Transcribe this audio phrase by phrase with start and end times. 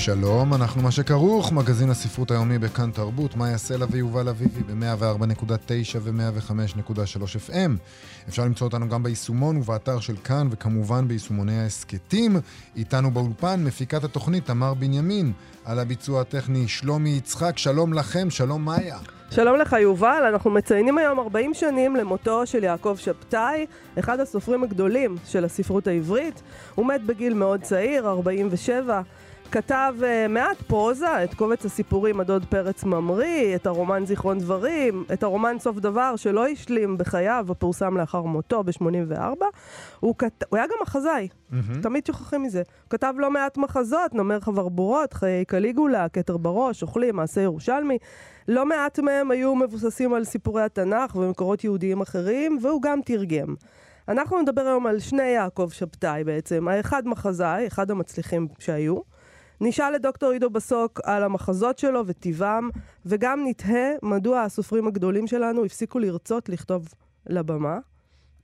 [0.00, 7.50] שלום, אנחנו מה שכרוך, מגזין הספרות היומי בכאן תרבות, מאיה סלע ויובל אביבי ב-104.9 ו-105.3
[7.50, 7.70] FM.
[8.28, 12.36] אפשר למצוא אותנו גם ביישומון ובאתר של כאן, וכמובן ביישומוני ההסכתים.
[12.76, 15.32] איתנו באולפן מפיקת התוכנית תמר בנימין,
[15.64, 17.58] על הביצוע הטכני שלומי יצחק.
[17.58, 18.98] שלום לכם, שלום מאיה.
[19.30, 23.66] שלום לך יובל, אנחנו מציינים היום 40 שנים למותו של יעקב שבתאי,
[23.98, 26.42] אחד הסופרים הגדולים של הספרות העברית.
[26.74, 29.02] הוא מת בגיל מאוד צעיר, 47.
[29.52, 35.22] כתב uh, מעט פרוזה, את קובץ הסיפורים הדוד פרץ ממריא, את הרומן זיכרון דברים, את
[35.22, 39.44] הרומן סוף דבר שלא השלים בחייו ופורסם לאחר מותו ב-84.
[40.00, 40.44] הוא, כת...
[40.48, 41.82] הוא היה גם מחזאי, mm-hmm.
[41.82, 42.58] תמיד שוכחים מזה.
[42.58, 47.98] הוא כתב לא מעט מחזות, נומר חברבורות, חיי קליגולה, כתר בראש, אוכלים, מעשה ירושלמי.
[48.48, 53.54] לא מעט מהם היו מבוססים על סיפורי התנ"ך ומקורות יהודיים אחרים, והוא גם תרגם.
[54.08, 59.09] אנחנו נדבר היום על שני יעקב שבתאי בעצם, האחד מחזאי, אחד המצליחים שהיו.
[59.60, 62.68] נשאל את דוקטור עידו בסוק על המחזות שלו וטיבם,
[63.06, 66.88] וגם נתהה מדוע הסופרים הגדולים שלנו הפסיקו לרצות לכתוב
[67.26, 67.78] לבמה,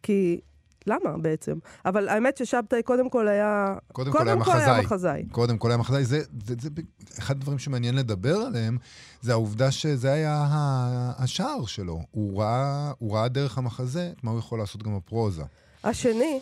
[0.03, 0.41] כי
[0.87, 1.59] למה בעצם?
[1.85, 3.75] אבל האמת ששבתאי קודם כל היה...
[3.93, 4.71] קודם, קודם כל היה מחזאי.
[4.71, 5.25] היה מחזאי.
[5.33, 6.05] קודם כל היה מחזאי.
[6.05, 6.69] זה, זה, זה
[7.19, 8.79] אחד הדברים שמעניין לדבר עליהם,
[9.21, 10.47] זה העובדה שזה היה
[11.19, 12.01] השער שלו.
[12.11, 15.43] הוא ראה, הוא ראה דרך המחזה מה הוא יכול לעשות גם בפרוזה.
[15.85, 16.41] השני,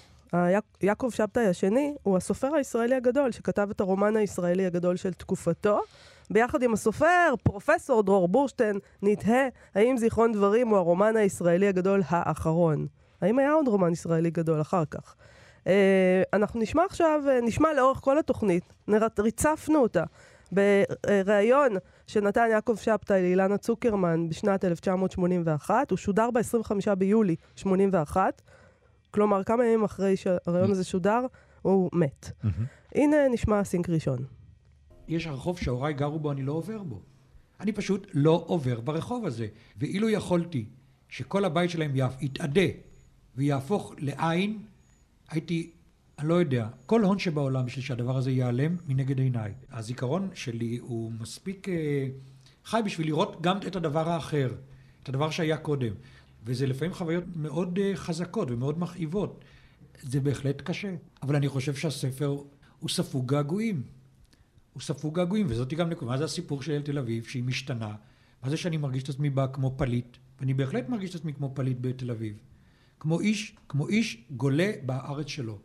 [0.82, 5.80] יעקב שבתאי השני הוא הסופר הישראלי הגדול, שכתב את הרומן הישראלי הגדול של תקופתו.
[6.30, 12.86] ביחד עם הסופר, פרופסור דרור בורשטיין, נתהה האם זיכרון דברים הוא הרומן הישראלי הגדול האחרון.
[13.20, 15.14] האם היה עוד רומן ישראלי גדול אחר כך?
[15.64, 15.66] Uh,
[16.32, 18.73] אנחנו נשמע עכשיו, uh, נשמע לאורך כל התוכנית,
[19.18, 20.05] ריצפנו אותה
[20.52, 21.73] בריאיון
[22.06, 28.42] שנתן יעקב שבתאי לאילנה צוקרמן בשנת 1981, הוא שודר ב-25 ביולי 81.
[29.14, 31.20] כלומר, כמה ימים אחרי שהרעיון הזה שודר,
[31.63, 32.30] הוא מת.
[32.95, 34.19] הנה נשמע סינק ראשון.
[35.08, 37.02] יש הרחוב שהוריי גרו בו, אני לא עובר בו.
[37.61, 39.47] אני פשוט לא עובר ברחוב הזה.
[39.77, 40.64] ואילו יכולתי
[41.08, 42.67] שכל הבית שלהם יתאדה
[43.36, 44.58] ויהפוך לעין,
[45.30, 45.70] הייתי,
[46.19, 49.53] אני לא יודע, כל הון שבעולם בשביל שהדבר הזה ייעלם מנגד עיניי.
[49.70, 52.07] הזיכרון שלי הוא מספיק אה,
[52.64, 54.55] חי בשביל לראות גם את הדבר האחר,
[55.03, 55.92] את הדבר שהיה קודם.
[56.44, 59.44] וזה לפעמים חוויות מאוד אה, חזקות ומאוד מכאיבות.
[60.02, 60.94] זה בהחלט קשה.
[61.22, 62.36] אבל אני חושב שהספר
[62.78, 63.82] הוא ספוג געגועים.
[64.72, 66.10] הוא ספוג געגועים, וזאתי גם נקודה.
[66.10, 67.94] מה זה הסיפור של תל אביב, שהיא משתנה?
[68.42, 70.16] מה זה שאני מרגיש את עצמי בה כמו פליט?
[70.40, 72.36] ואני בהחלט מרגיש את עצמי כמו פליט בתל אביב.
[73.00, 75.58] כמו איש, כמו איש גולה בארץ שלו.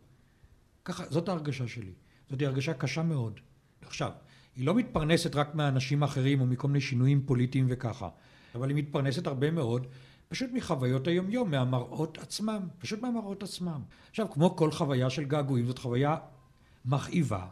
[0.84, 1.92] ככה, זאת ההרגשה שלי.
[2.30, 3.40] זאת הרגשה קשה מאוד.
[3.82, 4.10] עכשיו,
[4.56, 8.08] היא לא מתפרנסת רק מהאנשים האחרים או מכל מיני שינויים פוליטיים וככה,
[8.54, 9.86] אבל היא מתפרנסת הרבה מאוד
[10.30, 13.80] פשוט מחוויות היומיום, מהמראות עצמם, פשוט מהמראות עצמם.
[14.10, 16.16] עכשיו, כמו כל חוויה של געגועים, זאת חוויה
[16.84, 17.46] מכאיבה,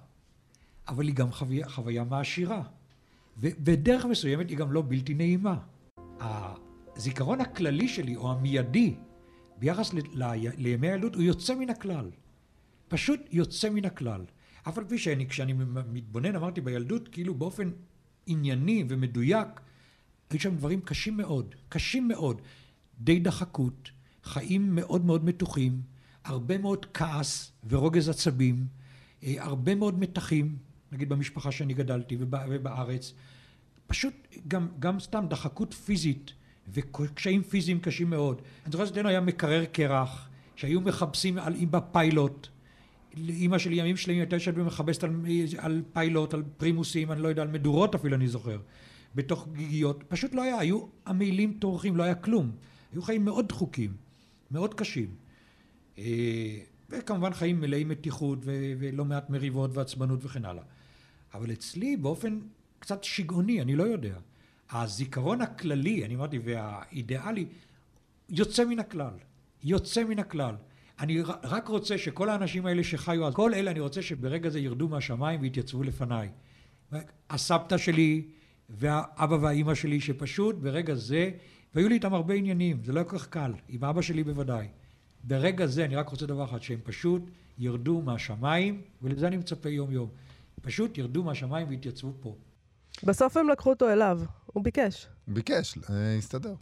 [0.88, 2.62] אבל היא גם חוויה, חוויה מעשירה.
[3.38, 5.58] ובדרך מסוימת היא גם לא בלתי נעימה.
[6.96, 8.94] הזיכרון הכללי שלי, או המיידי,
[9.58, 12.10] ביחס ל, ל, לימי הילדות, הוא יוצא מן הכלל.
[12.88, 14.24] פשוט יוצא מן הכלל.
[14.68, 15.52] אף על פי שאני, כשאני
[15.92, 17.70] מתבונן, אמרתי בילדות, כאילו באופן
[18.26, 19.48] ענייני ומדויק,
[20.30, 22.42] היו שם דברים קשים מאוד, קשים מאוד.
[23.00, 23.90] די דחקות,
[24.24, 25.80] חיים מאוד מאוד מתוחים,
[26.24, 28.66] הרבה מאוד כעס ורוגז עצבים,
[29.22, 30.56] אה, הרבה מאוד מתחים,
[30.92, 33.14] נגיד במשפחה שאני גדלתי ובארץ,
[33.86, 34.14] פשוט
[34.48, 36.32] גם, גם סתם דחקות פיזית
[36.74, 38.42] וקשיים פיזיים קשים מאוד.
[38.64, 42.48] אני זוכר שאצלנו היה מקרר קרח, שהיו מחפשים על, בפיילוט.
[43.28, 45.16] אימא שלי ימים שלמים הייתה יושבת ומכבסת על,
[45.58, 48.58] על פיילוט, על פרימוסים, אני לא יודע, על מדורות אפילו אני זוכר,
[49.14, 50.04] בתוך גיגיות.
[50.08, 52.50] פשוט לא היה, היו המעילים טורחים, לא היה כלום.
[52.92, 53.96] היו חיים מאוד דחוקים,
[54.50, 55.14] מאוד קשים.
[55.98, 56.58] אה,
[56.90, 58.38] וכמובן חיים מלאי מתיחות
[58.78, 60.62] ולא מעט מריבות ועצבנות וכן הלאה.
[61.34, 62.40] אבל אצלי באופן
[62.78, 64.18] קצת שגעוני, אני לא יודע.
[64.70, 67.46] הזיכרון הכללי, אני אמרתי, והאידיאלי,
[68.28, 69.14] יוצא מן הכלל.
[69.64, 70.54] יוצא מן הכלל.
[71.00, 74.88] אני רק רוצה שכל האנשים האלה שחיו אז, כל אלה אני רוצה שברגע זה ירדו
[74.88, 76.28] מהשמיים ויתייצבו לפניי.
[77.30, 78.22] הסבתא שלי
[78.70, 81.30] והאבא והאימא שלי שפשוט ברגע זה
[81.74, 84.68] והיו לי איתם הרבה עניינים, זה לא היה כל כך קל, עם אבא שלי בוודאי.
[85.24, 87.22] ברגע זה אני רק רוצה דבר אחד, שהם פשוט
[87.58, 90.08] ירדו מהשמיים, ולזה אני מצפה יום יום.
[90.62, 92.36] פשוט ירדו מהשמיים והתייצבו פה.
[93.02, 95.06] בסוף הם לקחו אותו אליו, הוא ביקש.
[95.28, 96.54] ביקש, אה, הסתדר.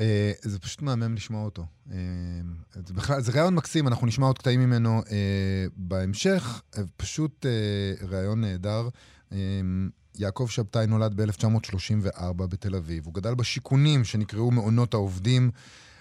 [0.00, 1.66] אה, זה פשוט מהמם לשמוע אותו.
[1.92, 1.96] אה,
[2.86, 5.02] זה בכלל, זה ראיון מקסים, אנחנו נשמע עוד קטעים ממנו
[5.76, 6.62] בהמשך.
[6.96, 7.46] פשוט
[8.08, 8.88] ראיון נהדר.
[10.18, 13.06] יעקב שבתאי נולד ב-1934 בתל אביב.
[13.06, 15.50] הוא גדל בשיכונים שנקראו מעונות העובדים.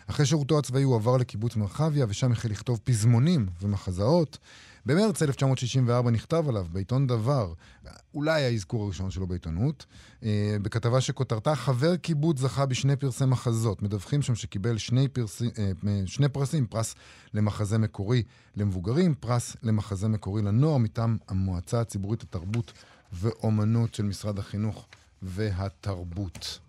[0.07, 4.37] אחרי שירותו הצבאי הוא עבר לקיבוץ מרחביה, ושם החל לכתוב פזמונים ומחזאות.
[4.85, 7.53] במרץ 1964 נכתב עליו בעיתון דבר,
[8.13, 9.85] אולי האזכור הראשון שלו בעיתונות,
[10.23, 13.81] אה, בכתבה שכותרתה חבר קיבוץ זכה בשני פרסי מחזות.
[13.81, 15.71] מדווחים שם שקיבל שני, פרסי, אה,
[16.05, 16.95] שני פרסים, פרס
[17.33, 18.23] למחזה מקורי
[18.55, 22.73] למבוגרים, פרס למחזה מקורי לנוער מטעם המועצה הציבורית לתרבות
[23.19, 24.85] ואומנות של משרד החינוך
[25.21, 26.59] והתרבות.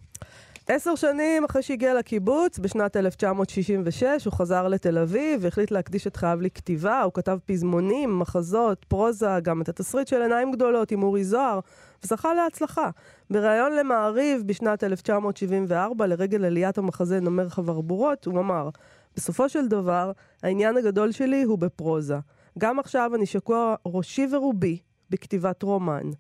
[0.69, 6.39] עשר שנים אחרי שהגיע לקיבוץ, בשנת 1966, הוא חזר לתל אביב והחליט להקדיש את חייו
[6.41, 7.03] לכתיבה.
[7.03, 11.61] הוא כתב פזמונים, מחזות, פרוזה, גם את התסריט של עיניים גדולות עם אורי זוהר,
[12.05, 12.91] וזכה להצלחה.
[13.31, 18.69] בריאיון למעריב בשנת 1974, לרגל עליית המחזה נומר חברבורות, הוא אמר,
[19.17, 22.19] בסופו של דבר, העניין הגדול שלי הוא בפרוזה.
[22.59, 24.79] גם עכשיו אני שקוע ראשי ורובי
[25.11, 26.11] בכתיבת רומן.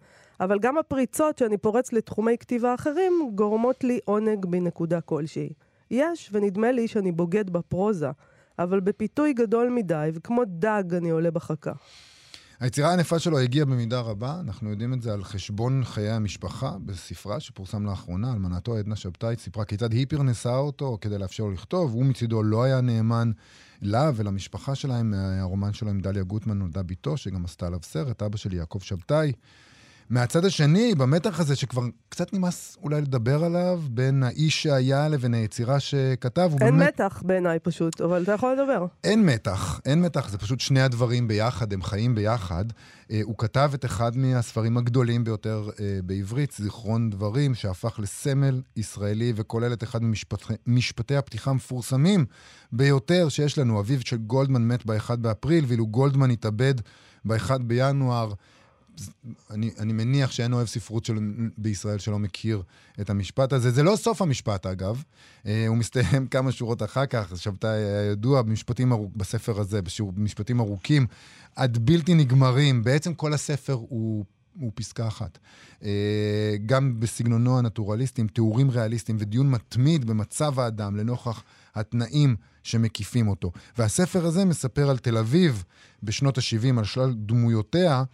[0.41, 5.50] אבל גם הפריצות שאני פורץ לתחומי כתיבה אחרים גורמות לי עונג בנקודה כלשהי.
[5.91, 8.11] יש, ונדמה לי שאני בוגד בפרוזה,
[8.59, 11.73] אבל בפיתוי גדול מדי, וכמו דג אני עולה בחכה.
[12.61, 17.41] היצירה הענפה שלו הגיעה במידה רבה, אנחנו יודעים את זה על חשבון חיי המשפחה בספרה
[17.41, 22.05] שפורסם לאחרונה, אלמנתו עדנה שבתאי סיפרה כיצד היא פרנסה אותו כדי לאפשר לו לכתוב, הוא
[22.05, 23.31] מצידו לא היה נאמן
[23.82, 28.37] לה ולמשפחה שלהם, הרומן שלו עם דליה גוטמן נולדה בתו, שגם עשתה עליו סרט, אבא
[28.37, 29.32] שלי יעקב שבתאי.
[30.11, 35.81] מהצד השני, במתח הזה שכבר קצת נמאס אולי לדבר עליו, בין האיש שהיה לבין היצירה
[35.81, 37.00] שכתב, הוא אין באמת...
[37.00, 38.87] מתח בעיניי פשוט, אבל אתה יכול לדבר.
[39.05, 42.64] אין מתח, אין מתח, זה פשוט שני הדברים ביחד, הם חיים ביחד.
[42.70, 49.32] Uh, הוא כתב את אחד מהספרים הגדולים ביותר uh, בעברית, זיכרון דברים, שהפך לסמל ישראלי
[49.37, 50.00] וכולל את אחד
[50.67, 52.25] ממשפטי הפתיחה המפורסמים
[52.73, 53.81] ביותר שיש לנו.
[53.81, 56.75] אביו של גולדמן מת ב-1 באפריל, ואילו גולדמן התאבד
[57.25, 58.32] ב-1 בינואר.
[59.50, 61.19] אני, אני מניח שאין אוהב ספרות של,
[61.58, 62.62] בישראל שלא מכיר
[63.00, 63.70] את המשפט הזה.
[63.70, 65.02] זה לא סוף המשפט, אגב.
[65.46, 69.81] אה, הוא מסתיים כמה שורות אחר כך, שבתאי היה ידוע במשפטים ארוכ, בספר הזה,
[70.16, 71.06] במשפטים ארוכים,
[71.56, 72.84] עד בלתי נגמרים.
[72.84, 74.25] בעצם כל הספר הוא
[74.60, 75.38] הוא פסקה אחת.
[75.84, 81.43] אה, גם בסגנונו הנטורליסטי, עם תיאורים ריאליסטיים ודיון מתמיד במצב האדם לנוכח
[81.76, 83.52] התנאים שמקיפים אותו.
[83.78, 85.64] והספר הזה מספר על תל אביב
[86.02, 88.05] בשנות ה-70, על שלל דמויותיה,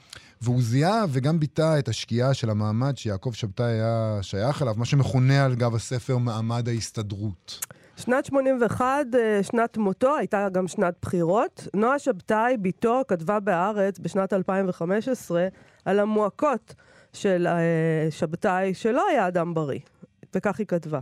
[0.41, 5.45] והוא זיהה וגם ביטא את השקיעה של המעמד שיעקב שבתאי היה שייך אליו, מה שמכונה
[5.45, 7.67] על גב הספר מעמד ההסתדרות.
[7.97, 11.69] שנת 81, אה, שנת מותו, הייתה גם שנת בחירות.
[11.75, 15.49] נועה שבתאי, בתו, כתבה בהארץ בשנת 2015
[15.85, 16.75] על המועקות
[17.13, 19.81] של אה, שבתאי, שלא היה אדם בריא,
[20.35, 21.01] וכך היא כתבה.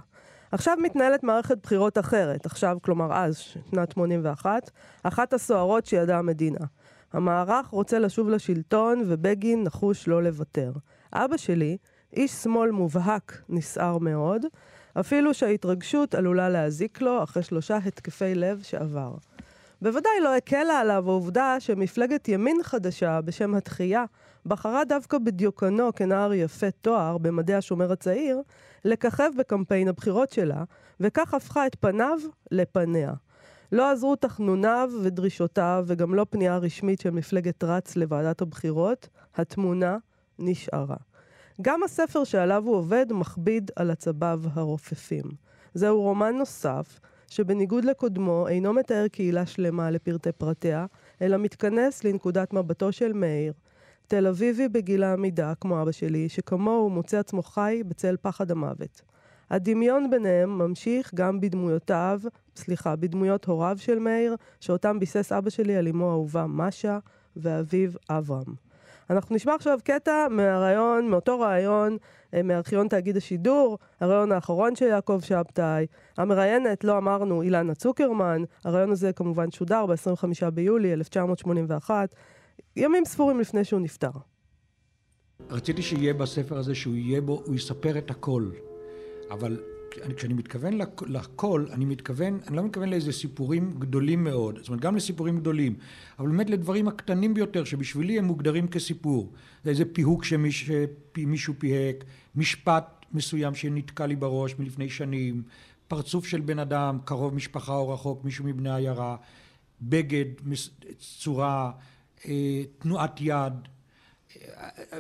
[0.53, 4.71] עכשיו מתנהלת מערכת בחירות אחרת, עכשיו, כלומר אז, שנת 81,
[5.03, 6.67] אחת הסוערות שידעה המדינה.
[7.13, 10.73] המערך רוצה לשוב לשלטון, ובגין נחוש לא לוותר.
[11.13, 11.77] אבא שלי,
[12.13, 14.43] איש שמאל מובהק, נסער מאוד,
[15.01, 19.15] אפילו שההתרגשות עלולה להזיק לו אחרי שלושה התקפי לב שעבר.
[19.83, 24.05] בוודאי לא הקלה עליו העובדה שמפלגת ימין חדשה בשם התחייה
[24.47, 28.43] בחרה דווקא בדיוקנו כנער יפה תואר במדעי השומר הצעיר
[28.85, 30.65] לככב בקמפיין הבחירות שלה,
[31.01, 32.19] וכך הפכה את פניו
[32.51, 33.13] לפניה.
[33.73, 39.97] לא עזרו תחנוניו ודרישותיו, וגם לא פנייה רשמית של מפלגת רץ לוועדת הבחירות, התמונה
[40.39, 40.97] נשארה.
[41.63, 45.25] גם הספר שעליו הוא עובד מכביד על עצביו הרופפים.
[45.75, 50.87] זהו רומן נוסף, שבניגוד לקודמו אינו מתאר קהילה שלמה לפרטי פרטיה,
[51.23, 53.53] אלא מתכנס לנקודת מבטו של מאיר,
[54.07, 59.03] תל אביבי בגיל העמידה, כמו אבא שלי, שכמוהו מוצא עצמו חי בצל פחד המוות.
[59.51, 62.21] הדמיון ביניהם ממשיך גם בדמויותיו,
[62.57, 66.99] סליחה, בדמויות הוריו של מאיר, שאותם ביסס אבא שלי על אמו האהובה משה
[67.37, 68.70] ואביו אברהם.
[69.11, 71.97] אנחנו נשמע עכשיו קטע מהרעיון, מאותו רעיון
[72.35, 75.87] אה, מארכיון תאגיד השידור, הרעיון האחרון של יעקב שבתאי.
[76.17, 78.43] המראיינת, לא אמרנו, אילנה צוקרמן.
[78.65, 82.15] הרעיון הזה כמובן שודר ב-25 ביולי 1981,
[82.77, 84.11] ימים ספורים לפני שהוא נפטר.
[85.51, 88.51] רציתי שיהיה בספר הזה, שהוא יהיה בו, הוא יספר את הכל.
[89.31, 89.61] אבל
[90.17, 94.97] כשאני מתכוון לכל, אני מתכוון, אני לא מתכוון לאיזה סיפורים גדולים מאוד, זאת אומרת גם
[94.97, 95.75] לסיפורים גדולים,
[96.19, 99.33] אבל באמת לדברים הקטנים ביותר שבשבילי הם מוגדרים כסיפור.
[99.65, 102.05] זה איזה פיהוק שמישהו פיהק,
[102.35, 105.43] משפט מסוים שנתקע לי בראש מלפני שנים,
[105.89, 109.17] פרצוף של בן אדם, קרוב משפחה או רחוק, מישהו מבני עיירה,
[109.83, 110.25] בגד,
[110.99, 111.71] צורה,
[112.29, 113.53] אה, תנועת יד,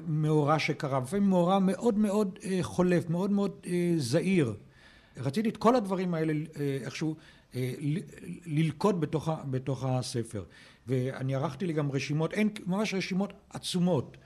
[0.06, 4.54] מאורע שקרה, לפעמים מאורע מאוד מאוד אה, חולף, מאוד מאוד אה, זהיר.
[5.20, 7.16] רציתי את כל הדברים האלה אה, איכשהו
[7.54, 7.72] אה,
[8.46, 10.44] ללכוד בתוך, בתוך הספר.
[10.86, 14.16] ואני ערכתי לי גם רשימות, אין, ממש רשימות עצומות.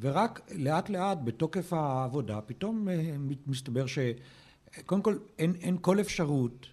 [0.00, 3.14] ורק לאט לאט בתוקף העבודה פתאום אה,
[3.46, 6.66] מסתבר שקודם כל אין, אין כל אפשרות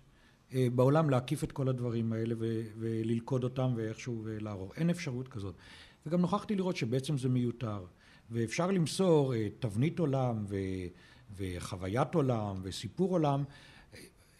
[0.75, 4.72] בעולם להקיף את כל הדברים האלה ו, וללכוד אותם ואיכשהו לערור.
[4.77, 5.55] אין אפשרות כזאת.
[6.05, 7.86] וגם נוכחתי לראות שבעצם זה מיותר.
[8.31, 10.55] ואפשר למסור תבנית עולם ו,
[11.38, 13.43] וחוויית עולם וסיפור עולם.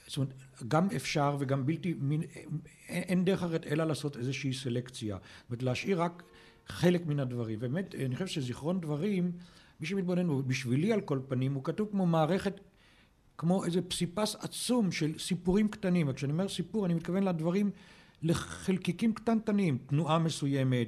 [0.08, 0.34] זאת אומרת,
[0.67, 5.17] גם אפשר וגם בלתי, מין, אין, אין דרך אחרת אלא לעשות איזושהי סלקציה.
[5.17, 6.24] זאת אומרת, להשאיר רק
[6.67, 7.60] חלק מן הדברים.
[7.60, 9.32] באמת, אני חושב שזיכרון דברים,
[9.79, 12.60] מי שמתבונן בו, בשבילי על כל פנים, הוא כתוב כמו מערכת,
[13.38, 16.10] כמו איזה פסיפס עצום של סיפורים קטנים.
[16.10, 17.72] וכשאני אומר סיפור, אני מתכוון לדברים,
[18.22, 20.88] לחלקיקים קטנטנים, תנועה מסוימת,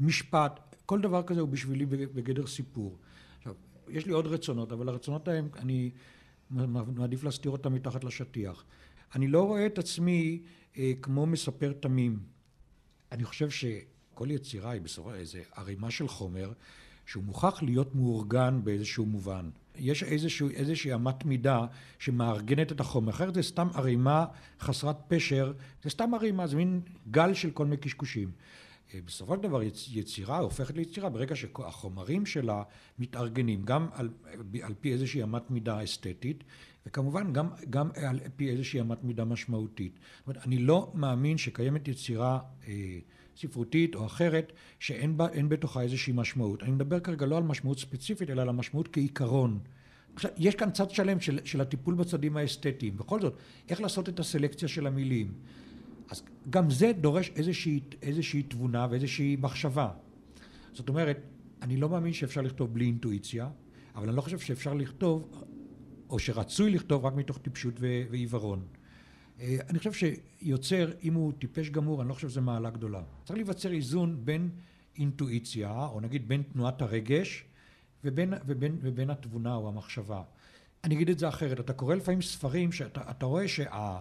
[0.00, 2.98] משפט, כל דבר כזה הוא בשבילי בגדר סיפור.
[3.92, 5.90] יש לי עוד רצונות, אבל הרצונות ההם, אני
[6.50, 8.64] מעדיף להסתיר אותם מתחת לשטיח.
[9.14, 10.42] אני לא רואה את עצמי
[10.78, 12.18] אה, כמו מספר תמים.
[13.12, 13.64] אני חושב ש...
[14.14, 16.52] כל יצירה היא בסופו איזה ערימה של חומר
[17.06, 19.50] שהוא מוכרח להיות מאורגן באיזשהו מובן.
[19.76, 21.66] יש איזשהו, איזושהי אמת מידה
[21.98, 24.24] שמארגנת את החומר, אחרת זה סתם ערימה
[24.60, 26.80] חסרת פשר, זה סתם ערימה, זה מין
[27.10, 28.30] גל של כל מיני קשקושים.
[28.94, 29.60] אה, בסופו של דבר
[29.92, 32.62] יצירה הופכת ליצירה ברגע שהחומרים שלה
[32.98, 34.10] מתארגנים גם על,
[34.62, 36.44] על פי איזושהי אמת מידה אסתטית
[36.86, 39.98] וכמובן גם, גם על פי איזושהי אמת מידה משמעותית.
[40.18, 42.98] זאת אומרת, אני לא מאמין שקיימת יצירה אה,
[43.36, 46.62] ספרותית או אחרת שאין בה, בתוכה איזושהי משמעות.
[46.62, 49.58] אני מדבר כרגע לא על משמעות ספציפית אלא על המשמעות כעיקרון.
[50.14, 52.96] עכשיו, יש כאן צד שלם של, של הטיפול בצדים האסתטיים.
[52.96, 53.36] בכל זאת,
[53.68, 55.32] איך לעשות את הסלקציה של המילים?
[56.12, 59.90] אז גם זה דורש איזושהי, איזושהי תבונה ואיזושהי מחשבה.
[60.72, 61.20] זאת אומרת,
[61.62, 63.48] אני לא מאמין שאפשר לכתוב בלי אינטואיציה,
[63.94, 65.44] אבל אני לא חושב שאפשר לכתוב,
[66.10, 67.74] או שרצוי לכתוב רק מתוך טיפשות
[68.10, 68.66] ועיוורון.
[69.40, 73.02] אה, אני חושב שיוצר, אם הוא טיפש גמור, אני לא חושב שזו מעלה גדולה.
[73.24, 74.50] צריך להיווצר איזון בין
[74.96, 77.44] אינטואיציה, או נגיד בין תנועת הרגש,
[78.04, 80.22] ובין, ובין, ובין התבונה או המחשבה.
[80.84, 84.00] אני אגיד את זה אחרת, אתה קורא לפעמים ספרים שאתה רואה שה...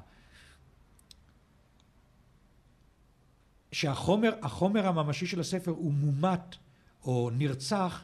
[3.72, 6.56] שהחומר החומר הממשי של הספר הוא מומת
[7.04, 8.04] או נרצח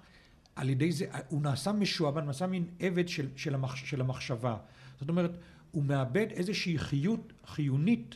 [0.55, 4.57] על ידי זה, הוא נעשה משועבד, נעשה מין עבד של, של, המח, של המחשבה.
[4.99, 5.31] זאת אומרת,
[5.71, 8.15] הוא מאבד איזושהי חיות חיונית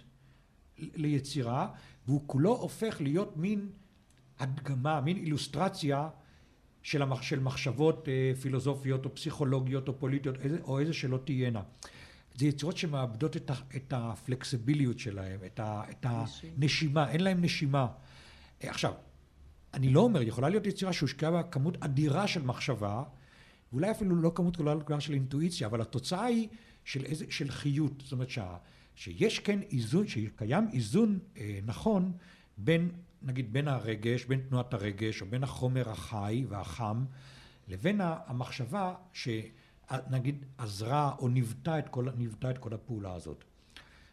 [0.77, 1.67] ליצירה,
[2.08, 3.70] והוא כולו הופך להיות מין
[4.39, 6.10] הדגמה, מין אילוסטרציה
[6.84, 11.62] של, המח, של מחשבות אה, פילוסופיות או פסיכולוגיות או פוליטיות או איזה שלא תהיינה.
[12.35, 17.88] זה יצירות שמאבדות את, ה, את הפלקסיביליות שלהם, את, ה, את הנשימה, אין להם נשימה.
[18.63, 18.93] אה, עכשיו,
[19.73, 23.03] אני לא אומר, יכולה להיות יצירה שהושקעה בה כמות אדירה של מחשבה,
[23.71, 26.47] ואולי אפילו לא כמות גדולה של אינטואיציה, אבל התוצאה היא
[26.83, 27.93] של, איזה, של חיות.
[28.03, 28.57] זאת אומרת שה,
[28.95, 32.11] שיש כן איזון, שקיים איזון אה, נכון
[32.57, 37.05] בין, נגיד, בין הרגש, בין תנועת הרגש, או בין החומר החי והחם,
[37.67, 38.93] לבין המחשבה
[39.91, 41.89] שנגיד עזרה או ניווטה את
[42.50, 43.43] את כל הפעולה הזאת.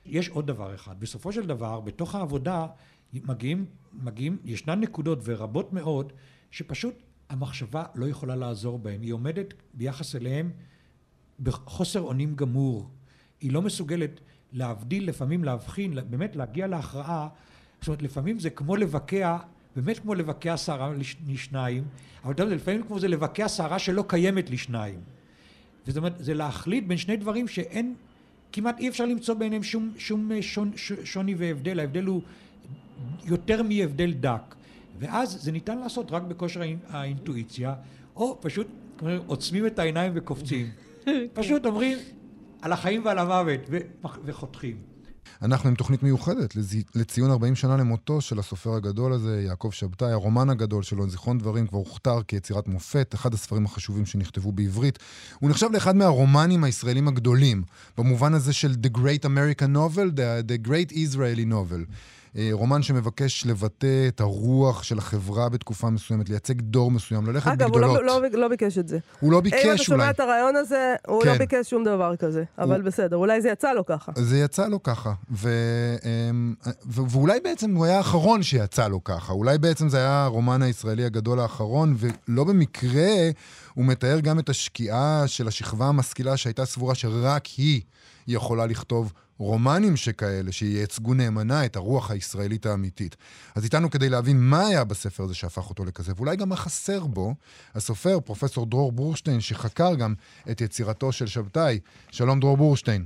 [0.07, 2.67] יש עוד דבר אחד, בסופו של דבר, בתוך העבודה
[3.13, 6.13] מגיעים, מגיעים, ישנן נקודות ורבות מאוד,
[6.51, 6.95] שפשוט
[7.29, 9.03] המחשבה לא יכולה לעזור בהן.
[9.03, 10.51] היא עומדת ביחס אליהם
[11.41, 12.91] בחוסר אונים גמור.
[13.41, 14.21] היא לא מסוגלת
[14.53, 17.29] להבדיל, לפעמים להבחין, באמת להגיע להכרעה.
[17.81, 19.37] זאת אומרת, לפעמים זה כמו לבקע,
[19.77, 20.93] באמת כמו לבקע שערה
[21.27, 21.85] לשניים,
[22.25, 25.01] אבל אתה יודע, לפעמים כמו זה לבקע שערה שלא קיימת לשניים.
[25.89, 27.95] זאת אומרת, זה להחליט בין שני דברים שאין,
[28.53, 30.73] כמעט אי אפשר למצוא ביניהם שום, שום שון,
[31.05, 32.23] שוני והבדל, ההבדל הוא
[33.25, 34.55] יותר מהבדל דק.
[34.99, 37.75] ואז זה ניתן לעשות רק בכושר האינטואיציה,
[38.17, 38.67] או פשוט
[39.27, 40.71] עוצמים את העיניים וקופצים.
[41.35, 41.99] פשוט אומרים
[42.63, 43.61] על החיים ועל המוות,
[44.25, 44.77] וחותכים.
[45.43, 46.55] אנחנו עם תוכנית מיוחדת
[46.95, 50.13] לציון 40 שנה למותו של הסופר הגדול הזה, יעקב שבתאי.
[50.13, 54.99] הרומן הגדול שלו, זיכרון דברים, כבר הוכתר כיצירת מופת, אחד הספרים החשובים שנכתבו בעברית.
[55.39, 57.63] הוא נחשב לאחד מהרומנים הישראלים הגדולים,
[57.99, 61.93] במובן הזה של The Great American Novel, The, the Great Israeli Novel.
[62.37, 67.67] אה, רומן שמבקש לבטא את הרוח של החברה בתקופה מסוימת, לייצג דור מסוים, ללכת אגב,
[67.67, 67.91] בגדולות.
[67.91, 68.99] אגב, הוא לא, לא, לא ביקש את זה.
[69.21, 69.69] הוא לא ביקש אולי.
[69.69, 71.33] אם אתה שומע את הרעיון הזה, הוא לא כן.
[71.33, 72.45] לא ביקש שום דבר כזה.
[72.59, 72.87] אבל הוא...
[72.87, 74.13] בסדר, אולי זה יצא לו ככה.
[74.17, 75.13] זה יצא לו ככה.
[75.31, 75.49] ו...
[76.05, 76.55] אמ,
[76.87, 77.01] ו...
[77.09, 79.33] ואולי בעצם הוא היה האחרון שיצא לו ככה.
[79.33, 83.31] אולי בעצם זה היה הרומן הישראלי הגדול האחרון, ולא במקרה
[83.75, 87.81] הוא מתאר גם את השקיעה של השכבה המשכילה שהייתה סבורה שרק היא
[88.29, 93.17] יכולה לכתוב רומנים שכאלה, שייצגו נאמנה את הרוח הישראלית האמיתית.
[93.55, 97.07] אז איתנו כדי להבין מה היה בספר הזה שהפך אותו לכזה, ואולי גם מה חסר
[97.07, 97.35] בו,
[97.75, 100.15] הסופר, פרופסור דרור בורשטיין, שחקר גם
[100.51, 101.79] את יצירתו של שבתאי.
[102.11, 103.05] שלום, דרור בורשטיין.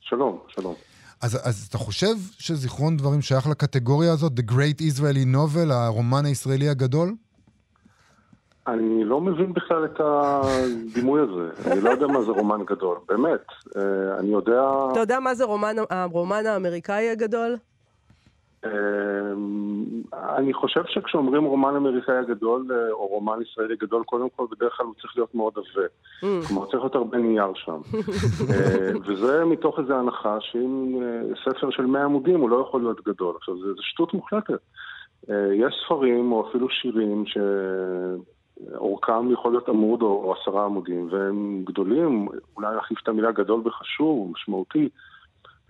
[0.00, 0.74] שלום, שלום.
[1.20, 6.68] אז, אז אתה חושב שזיכרון דברים שייך לקטגוריה הזאת, The Great Israeli Novel, הרומן הישראלי
[6.68, 7.14] הגדול?
[8.72, 11.72] אני לא מבין בכלל את הדימוי הזה.
[11.72, 13.44] אני לא יודע מה זה רומן גדול, באמת.
[13.76, 14.70] אה, אני יודע...
[14.92, 17.56] אתה יודע מה זה רומן, הרומן האמריקאי הגדול?
[18.64, 18.70] אה,
[20.36, 24.86] אני חושב שכשאומרים רומן אמריקאי הגדול, אה, או רומן ישראלי גדול, קודם כל בדרך כלל
[24.86, 25.86] הוא צריך להיות מאוד עבה.
[25.86, 26.48] Mm.
[26.48, 27.80] כלומר, צריך להיות הרבה נייר שם.
[29.06, 31.02] וזה מתוך איזו הנחה שאם
[31.44, 33.34] ספר של 100 עמודים הוא לא יכול להיות גדול.
[33.36, 34.60] עכשיו, זו שטות מוחלטת.
[35.52, 37.38] יש ספרים, או אפילו שירים, ש...
[38.74, 43.62] אורכם יכול להיות עמוד או, או עשרה עמודים, והם גדולים, אולי להחליף את המילה גדול
[43.64, 44.88] וחשוב, משמעותי,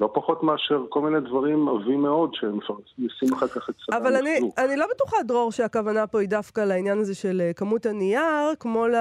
[0.00, 2.58] לא פחות מאשר כל מיני דברים עבים מאוד שהם
[2.98, 3.98] מפרסמים אחר כך את סבבה.
[3.98, 7.86] אבל אני, אני לא בטוחה, דרור, שהכוונה פה היא דווקא לעניין הזה של אה, כמות
[7.86, 8.94] הנייר, כמו ל,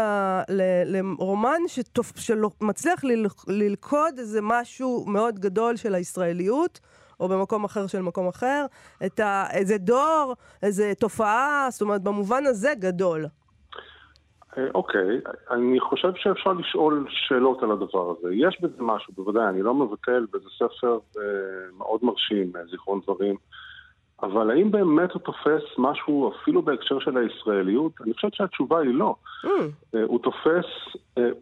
[0.49, 6.79] ל, לרומן שתופ, שמצליח ל, ללכוד איזה משהו מאוד גדול של הישראליות.
[7.19, 8.65] או במקום אחר של מקום אחר,
[9.05, 13.25] את ה, איזה דור, איזה תופעה, זאת אומרת, במובן הזה גדול.
[14.57, 18.33] אה, אוקיי, אני חושב שאפשר לשאול שאלות על הדבר הזה.
[18.33, 21.23] יש בזה משהו, בוודאי, אני לא מבטל בזה ספר אה,
[21.77, 23.35] מאוד מרשים, אה, זיכרון דברים,
[24.21, 27.91] אבל האם באמת הוא תופס משהו אפילו בהקשר של הישראליות?
[28.01, 29.15] אני חושב שהתשובה היא לא.
[29.45, 29.47] Mm.
[30.05, 30.65] הוא תופס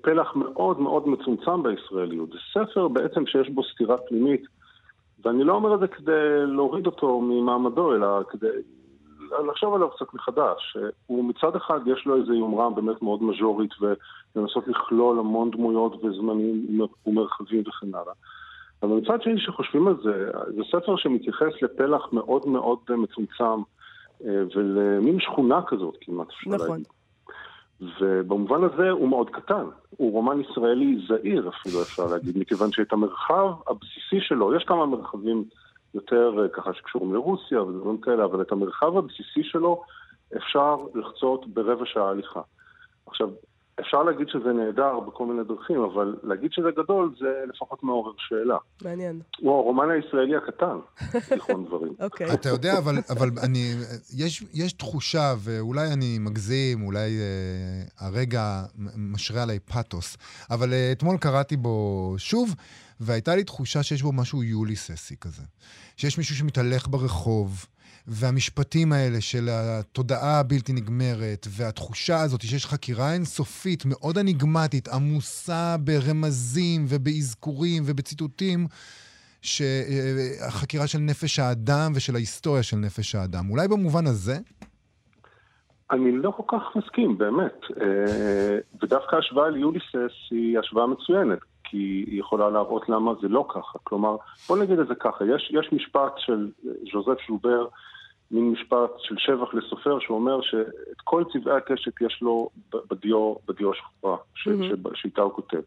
[0.02, 2.30] פלח מאוד מאוד מצומצם בישראליות.
[2.30, 4.44] זה ספר בעצם שיש בו סתירה פנימית,
[5.26, 8.48] ואני לא אומר את זה כדי להוריד אותו ממעמדו, אלא כדי
[9.48, 10.78] לחשוב עליו קצת מחדש.
[11.08, 13.72] הוא מצד אחד יש לו איזו יומרה באמת מאוד מז'ורית
[14.36, 18.14] ולנסות לכלול המון דמויות וזמנים ומרחבים וכן הלאה.
[18.84, 23.62] אבל מצד שני, כשחושבים על זה, זה ספר שמתייחס לפלח מאוד מאוד מצומצם
[24.26, 26.70] אה, ולמין שכונה כזאת כמעט, אפשר נכון.
[26.70, 26.88] להגיד.
[28.02, 29.66] ובמובן הזה הוא מאוד קטן.
[29.90, 35.44] הוא רומן ישראלי זעיר אפילו, אפשר להגיד, מכיוון שאת המרחב הבסיסי שלו, יש כמה מרחבים
[35.94, 39.84] יותר אה, ככה שקשורים לרוסיה ודברים כאלה, אבל את המרחב הבסיסי שלו
[40.38, 42.42] אפשר לחצות ברבע שעה הליכה.
[43.06, 43.30] עכשיו,
[43.80, 48.58] אפשר להגיד שזה נהדר בכל מיני דרכים, אבל להגיד שזה גדול זה לפחות מעורר שאלה.
[48.84, 49.22] מעניין.
[49.40, 50.78] הוא הרומן הישראלי הקטן,
[51.30, 51.94] זיכרון דברים.
[52.06, 52.34] אוקיי.
[52.34, 53.74] אתה יודע, אבל, אבל אני,
[54.18, 58.62] יש, יש תחושה, ואולי אני מגזים, אולי אה, הרגע
[58.98, 60.18] משרה עליי פאתוס,
[60.52, 62.56] אבל אה, אתמול קראתי בו שוב,
[63.00, 65.44] והייתה לי תחושה שיש בו משהו יוליססי כזה.
[65.98, 67.66] שיש מישהו שמתהלך ברחוב,
[68.08, 76.86] והמשפטים האלה של התודעה הבלתי נגמרת, והתחושה הזאת שיש חקירה אינסופית, מאוד אניגמטית, עמוסה ברמזים
[76.90, 78.68] ובאזכורים ובציטוטים,
[79.42, 83.50] שהחקירה של נפש האדם ושל ההיסטוריה של נפש האדם.
[83.50, 84.38] אולי במובן הזה?
[85.92, 87.60] אני לא כל כך מסכים, באמת.
[87.82, 91.40] אה, ודווקא ההשוואה ליוליסס היא השוואה מצוינת.
[91.70, 91.78] כי
[92.08, 93.80] היא יכולה להראות למה זה לא ככה.
[93.84, 94.16] כלומר,
[94.48, 96.52] בוא נגיד את זה ככה, יש, יש משפט של
[96.92, 97.68] ז'וזף שובר,
[98.32, 102.50] מין משפט של שבח לסופר, שאומר שאת כל צבעי הקשת יש לו
[102.92, 104.90] בדיו, בדיו השחורה, mm-hmm.
[104.96, 105.62] שאיתה הוא כותב.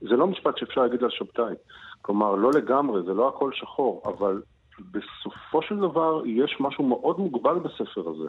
[0.00, 1.54] זה לא משפט שאפשר להגיד על שבתאי.
[2.02, 4.42] כלומר, לא לגמרי, זה לא הכל שחור, אבל
[4.90, 8.28] בסופו של דבר יש משהו מאוד מוגבל בספר הזה.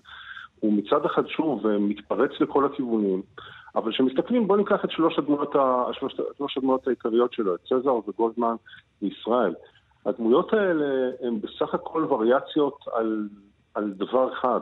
[0.60, 3.22] הוא מצד אחד שוב מתפרץ לכל הכיוונים,
[3.76, 5.84] אבל כשמסתכלים, בואו ניקח את שלוש הדמויות, ה...
[5.94, 8.56] שלוש, שלוש הדמויות העיקריות שלו, את צזר וגולדמן
[9.02, 9.54] וישראל.
[10.06, 13.28] הדמויות האלה הן בסך הכל וריאציות על,
[13.74, 14.60] על דבר אחד.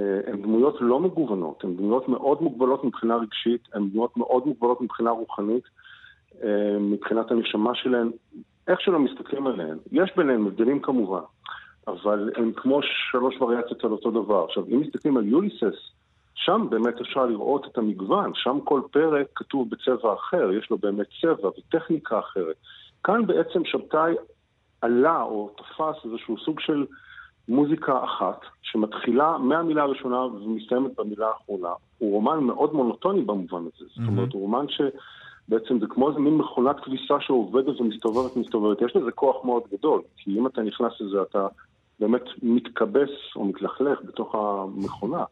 [0.00, 4.80] אה, הן דמויות לא מגוונות, הן דמויות מאוד מוגבלות מבחינה רגשית, הן דמויות מאוד מוגבלות
[4.80, 5.64] מבחינה רוחנית,
[6.42, 8.10] אה, מבחינת הנשמה שלהן,
[8.68, 9.78] איך שלא מסתכלים עליהן.
[9.92, 11.20] יש ביניהן הבדלים כמובן,
[11.86, 14.44] אבל הן כמו שלוש וריאציות על אותו דבר.
[14.44, 15.76] עכשיו, אם מסתכלים על יוליסס,
[16.34, 21.06] שם באמת אפשר לראות את המגוון, שם כל פרק כתוב בצבע אחר, יש לו באמת
[21.22, 22.56] צבע וטכניקה אחרת.
[23.04, 24.14] כאן בעצם שבתאי
[24.80, 26.86] עלה או תפס איזשהו סוג של
[27.48, 31.72] מוזיקה אחת, שמתחילה מהמילה הראשונה ומסתיימת במילה האחרונה.
[31.98, 33.84] הוא רומן מאוד מונוטוני במובן הזה.
[33.84, 34.00] Mm-hmm.
[34.00, 38.82] זאת אומרת, הוא רומן שבעצם זה כמו איזה מין מכונת כביסה שעובדת ומסתובבת ומסתובבת.
[38.82, 41.46] יש לזה כוח מאוד גדול, כי אם אתה נכנס לזה אתה
[42.00, 45.24] באמת מתכבס או מתלכלך בתוך המכונה.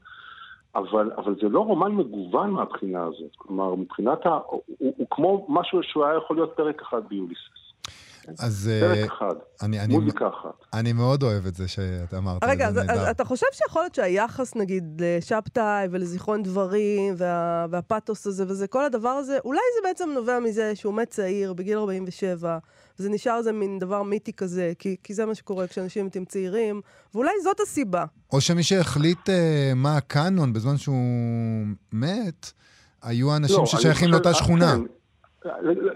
[0.74, 3.37] אבל, אבל זה לא רומן מגוון מהבחינה הזאת.
[3.37, 4.38] כלומר, מבחינת ה...
[4.46, 7.62] הוא, הוא, הוא כמו משהו שהוא היה יכול להיות פרק אחד ביוליסס.
[8.38, 8.70] אז...
[8.80, 10.64] פרק אה, אחד, אני, אני, מוזיקה אחת.
[10.74, 12.44] אני מאוד אוהב את זה שאתה אמרת.
[12.44, 13.08] רגע, אז, זה אז.
[13.11, 19.08] אתה חושב שיכול להיות שהיחס, נגיד, לשבתאי ולזיכרון דברים, וה, והפאתוס הזה וזה, כל הדבר
[19.08, 22.58] הזה, אולי זה בעצם נובע מזה שהוא מת צעיר, בגיל 47,
[22.98, 26.80] וזה נשאר איזה מין דבר מיתי כזה, כי, כי זה מה שקורה כשאנשים מתים צעירים,
[27.14, 28.04] ואולי זאת הסיבה.
[28.32, 30.96] או שמי שהחליט אה, מה הקאנון בזמן שהוא
[31.92, 32.52] מת,
[33.02, 34.74] היו אנשים לא, אני ששייכים חושב- לאותה שכונה.
[34.76, 34.80] כן.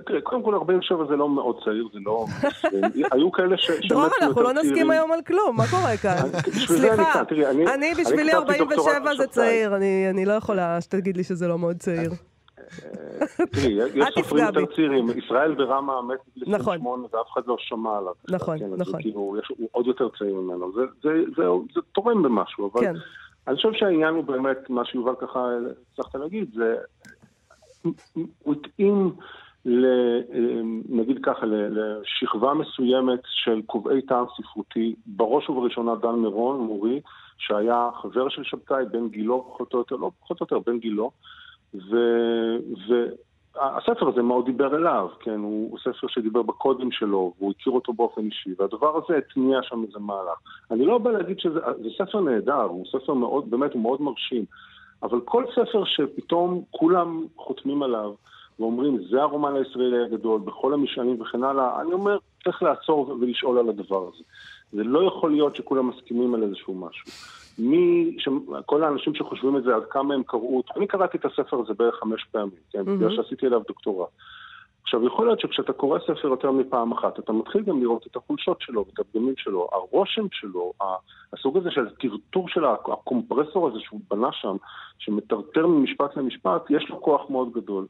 [0.06, 2.26] תראה, קודם כל 47 זה לא מאוד צעיר, זה לא...
[3.12, 4.90] היו כאלה ש- דרור, אנחנו לא נסכים.
[4.90, 6.28] היום על כלום, מה קורה כאן?
[6.66, 8.66] סליחה, כאן, תראי, אני- בשבילי כתבתי 47
[8.98, 9.76] דוקטורט זה צעיר,
[10.10, 12.10] אני לא יכולה שתגיד לי שזה לא מאוד צעיר.
[13.52, 14.74] תראי, יש אל תפגע סופרים יותר.
[14.74, 15.06] צעירים.
[15.18, 16.74] ישראל ברמה מת בגיל נכון.
[16.74, 18.12] 28 ואף אחד לא שמע עליו.
[18.30, 19.02] נכון, כן, נכון.
[19.02, 20.72] כאילו, יש- הוא עוד יותר צעיר ממנו.
[21.02, 21.10] זה
[21.92, 22.94] תורם במשהו, אבל כן.
[23.48, 25.48] אני חושב שהעניין הוא באמת, מה שיובל ככה
[25.92, 26.74] הצלחת להגיד, זה...
[28.42, 29.12] הוא התאים,
[29.64, 30.20] ל-
[30.88, 37.00] נגיד ככה, לשכבה מסוימת של קובעי טעם ספרותי, בראש ובראשונה דן מירון, מורי,
[37.38, 41.10] שהיה חבר של שבתאי, בן גילו פחות או יותר, לא פחות או יותר, בן גילו,
[43.54, 47.92] והספר הזה מאוד דיבר אליו, כן, הוא, הוא ספר שדיבר בקודים שלו, והוא הכיר אותו
[47.92, 50.38] באופן אישי, והדבר הזה התניע שם איזה מהלך.
[50.70, 54.44] אני לא בא להגיד שזה זה ספר נהדר, הוא ספר מאוד, באמת, הוא מאוד מרשים,
[55.02, 58.12] אבל כל ספר שפתאום כולם חותמים עליו,
[58.60, 63.68] ואומרים, זה הרומן הישראלי הגדול, בכל המשענים וכן הלאה, אני אומר, צריך לעצור ולשאול על
[63.68, 64.24] הדבר הזה.
[64.72, 67.10] זה לא יכול להיות שכולם מסכימים על איזשהו משהו.
[67.58, 68.28] מי, ש...
[68.66, 71.74] כל האנשים שחושבים את זה, עד כמה הם קראו אותו, אני קראתי את הספר הזה
[71.74, 72.98] בערך חמש פעמים, כן, מהמם.
[72.98, 74.08] בגלל שעשיתי עליו דוקטורט.
[74.86, 78.60] עכשיו, יכול להיות שכשאתה קורא ספר יותר מפעם אחת, אתה מתחיל גם לראות את החולשות
[78.60, 80.72] שלו ואת הפגמים שלו, הרושם שלו,
[81.32, 84.56] הסוג הזה של הטרטור של הקומפרסור הזה שהוא בנה שם,
[84.98, 87.86] שמטרטר ממשפט למשפט, יש לו כוח מאוד גדול.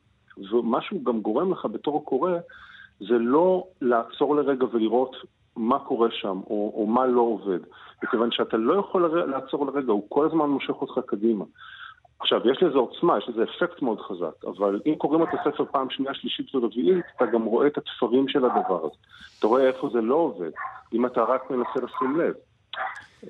[0.52, 2.32] ומה שהוא גם גורם לך בתור הקורא,
[3.00, 5.16] זה לא לעצור לרגע ולראות
[5.56, 7.58] מה קורה שם, או, או מה לא עובד.
[8.02, 11.44] מכיוון שאתה לא יכול לעצור לרגע, הוא כל הזמן מושך אותך קדימה.
[12.20, 15.90] עכשיו, יש לזה עוצמה, יש לזה אפקט מאוד חזק, אבל אם קוראים את הספר פעם
[15.90, 18.96] שנייה, שלישית ורביעית, אתה גם רואה את התפרים של הדבר הזה.
[19.38, 20.50] אתה רואה איפה זה לא עובד,
[20.92, 22.34] אם אתה רק מנסה לשים לב.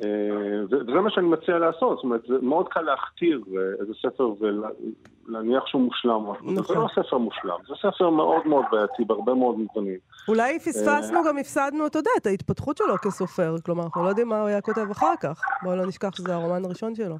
[0.05, 4.31] אה, וזה מה שאני מציע לעשות, זאת אומרת, זה מאוד קל להכתיר אה, איזה ספר
[4.40, 6.31] ולהניח שהוא מושלם.
[6.31, 6.49] משהו.
[6.55, 6.77] זה נכון.
[6.77, 9.99] לא ספר מושלם, זה ספר מאוד מאוד בעייתי בהרבה מאוד מובנים.
[10.29, 13.57] אולי פספסנו, גם הפסדנו, אתה יודע, את ההתפתחות שלו כסופר.
[13.64, 15.40] כלומר, אנחנו לא יודעים מה הוא היה כותב אחר כך.
[15.62, 17.16] בואו לא נשכח שזה הרומן הראשון שלו.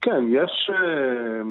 [0.00, 1.42] כן, יש, אה,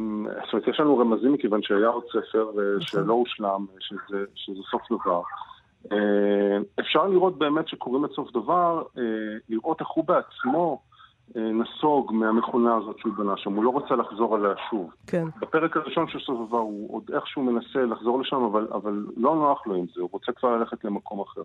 [0.45, 4.81] זאת אומרת, יש לנו רמזים מכיוון שהיה עוד ספר אה, שלא הושלם, שזה, שזה סוף
[4.91, 5.21] דבר.
[5.91, 9.03] אה, אפשר לראות באמת שקוראים את סוף דבר, אה,
[9.49, 10.81] לראות איך הוא בעצמו
[11.36, 14.91] אה, נסוג מהמכונה הזאת שהוא בנה שם, הוא לא רוצה לחזור עליה שוב.
[15.07, 15.27] כן.
[15.39, 19.67] בפרק הראשון של סוף דבר הוא עוד איכשהו מנסה לחזור לשם, אבל, אבל לא נוח
[19.67, 21.41] לו עם זה, הוא רוצה כבר ללכת למקום אחר.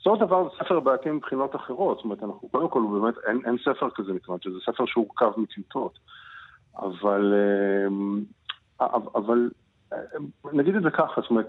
[0.00, 3.40] בסופו של דבר זה ספר בעייתי מבחינות אחרות, זאת אומרת, אנחנו, קודם כל, באמת, אין,
[3.44, 5.98] אין ספר כזה מכיוון שזה ספר שהורכב מטיוטות.
[6.78, 7.34] אבל,
[8.80, 9.50] אה, אבל
[9.92, 9.98] אה,
[10.52, 11.46] נגיד את זה ככה, זאת אומרת,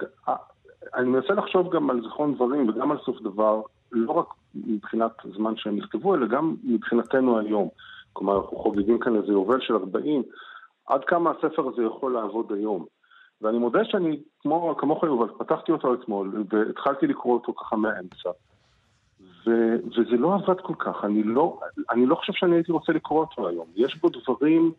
[0.96, 3.62] אני מנסה לחשוב גם על זיכרון דברים וגם על סוף דבר,
[3.92, 7.70] לא רק מבחינת זמן שהם נכתבו, אלא גם מבחינתנו היום.
[8.14, 10.24] כלומר, אנחנו חוגגים כאן איזה יובל של 40,
[10.88, 12.86] עד כמה הספר הזה יכול לעבוד היום.
[13.42, 18.30] ואני מודה שאני, כמו, כמוך יובל, פתחתי אותו אתמול והתחלתי לקרוא אותו ככה מהאמצע.
[19.48, 23.20] ו- וזה לא עבד כל כך, אני לא, אני לא חושב שאני הייתי רוצה לקרוא
[23.20, 23.66] אותו היום.
[23.76, 24.72] יש בו דברים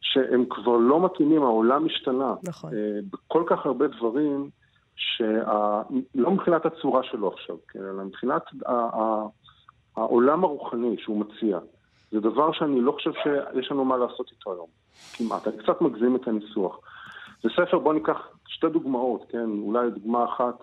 [0.00, 2.34] שהם כבר לא מתאימים, העולם השתנה.
[2.42, 2.70] נכון.
[2.74, 4.50] אה, בכל כך הרבה דברים,
[4.96, 5.42] שה...
[6.14, 9.26] לא מבחינת הצורה שלו עכשיו, כן, אלא מבחינת ה-
[9.96, 11.58] העולם הרוחני שהוא מציע.
[12.10, 14.66] זה דבר שאני לא חושב שיש לנו מה לעשות איתו היום,
[15.16, 15.48] כמעט.
[15.48, 16.78] אני קצת מגזים את הניסוח.
[17.44, 20.58] זה ספר, בואו ניקח שתי דוגמאות, כן, אולי דוגמה אחת.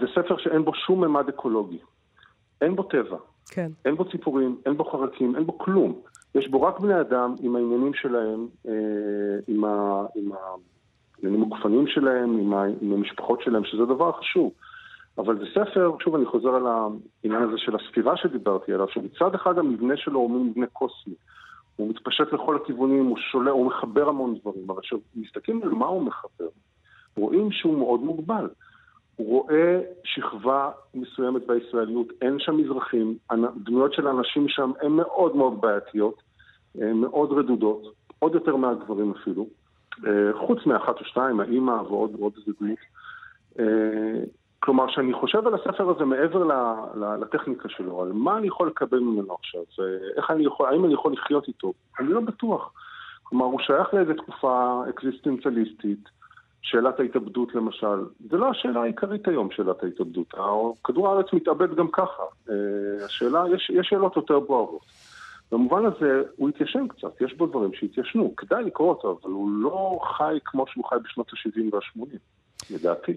[0.00, 1.78] זה ספר שאין בו שום ממד אקולוגי.
[2.60, 3.16] אין בו טבע,
[3.50, 3.70] כן.
[3.84, 6.00] אין בו ציפורים, אין בו חרקים, אין בו כלום.
[6.34, 8.72] יש בו רק בני אדם עם העניינים שלהם, אה,
[9.48, 14.52] עם, ה, עם העניינים הגופניים שלהם, עם, ה, עם המשפחות שלהם, שזה דבר חשוב.
[15.18, 19.58] אבל זה ספר, שוב אני חוזר על העניין הזה של הספירה שדיברתי עליו, שמצד אחד
[19.58, 21.14] המבנה שלו הוא מבנה קוסמי.
[21.76, 26.02] הוא מתפשט לכל הכיוונים, הוא שולה, הוא מחבר המון דברים, אבל כשמסתכלים על מה הוא
[26.02, 26.48] מחבר,
[27.16, 28.48] רואים שהוא מאוד מוגבל.
[29.16, 33.16] הוא רואה שכבה מסוימת בישראליות, אין שם מזרחים,
[33.56, 36.22] דמויות של האנשים שם הן מאוד מאוד בעייתיות,
[36.74, 39.46] הן מאוד רדודות, עוד יותר מהגברים אפילו,
[40.46, 42.78] חוץ מאחת או שתיים, האימא ועוד ועוד איזה דמות.
[44.64, 46.44] כלומר, שאני חושב על הספר הזה מעבר
[47.20, 49.60] לטכניקה שלו, על מה אני יכול לקבל ממנו עכשיו,
[50.16, 52.72] איך אני יכול, האם אני יכול לחיות איתו, אני לא בטוח.
[53.22, 56.08] כלומר, הוא שייך לאיזו תקופה אקזיסטנציאליסטית,
[56.62, 60.34] שאלת ההתאבדות למשל, זה לא השאלה העיקרית היום, שאלת ההתאבדות.
[60.84, 62.22] כדור הארץ מתאבד גם ככה.
[62.50, 64.84] אה, השאלה, יש, יש שאלות יותר בוערות.
[65.52, 69.98] במובן הזה הוא התיישן קצת, יש בו דברים שהתיישנו, כדאי לקרוא אותו, אבל הוא לא
[70.16, 72.16] חי כמו שהוא חי בשנות ה-70 וה-80,
[72.70, 73.16] לדעתי.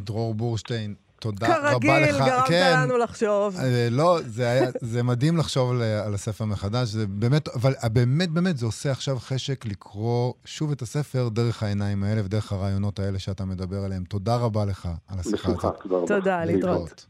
[0.00, 2.16] דרור בורשטיין, תודה רבה לך.
[2.16, 3.56] כרגיל, גרמת כן, לנו לחשוב.
[3.56, 8.30] אה, לא, זה, היה, זה מדהים לחשוב על, על הספר מחדש, זה באמת, אבל באמת,
[8.30, 13.18] באמת, זה עושה עכשיו חשק לקרוא שוב את הספר דרך העיניים האלה ודרך הרעיונות האלה
[13.18, 14.04] שאתה מדבר עליהם.
[14.04, 16.06] תודה רבה לך על השיחה הזאת.
[16.06, 17.06] תודה להתראות.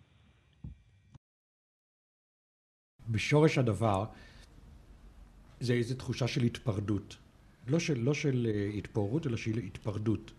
[3.09, 4.05] בשורש הדבר,
[5.61, 7.17] זה איזו תחושה של התפרדות.
[7.67, 10.33] לא של, לא של uh, התפוררות, אלא של התפרדות.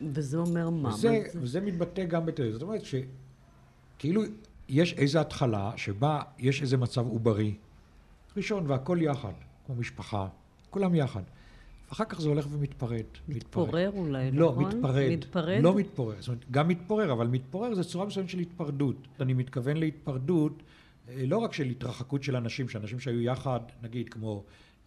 [0.00, 0.88] וזה אומר מה?
[0.88, 4.22] וזה, וזה מתבטא גם בתל זאת אומרת שכאילו
[4.68, 7.54] יש איזו התחלה שבה יש איזה מצב עוברי,
[8.36, 9.32] ראשון והכל יחד,
[9.66, 10.28] כמו משפחה,
[10.70, 11.22] כולם יחד.
[11.92, 13.04] אחר כך זה הולך ומתפרד.
[13.28, 14.06] מתפורר מתפרד.
[14.06, 14.64] אולי, לא, נכון?
[14.64, 15.10] מתפרד.
[15.10, 15.58] מתפרד?
[15.62, 16.16] לא מתפורר.
[16.20, 18.96] זאת אומרת, גם מתפורר, אבל מתפורר זה צורה מסוימת של התפרדות.
[19.20, 20.62] אני מתכוון להתפרדות
[21.08, 24.44] אה, לא רק של התרחקות של אנשים, שאנשים שהיו יחד, נגיד כמו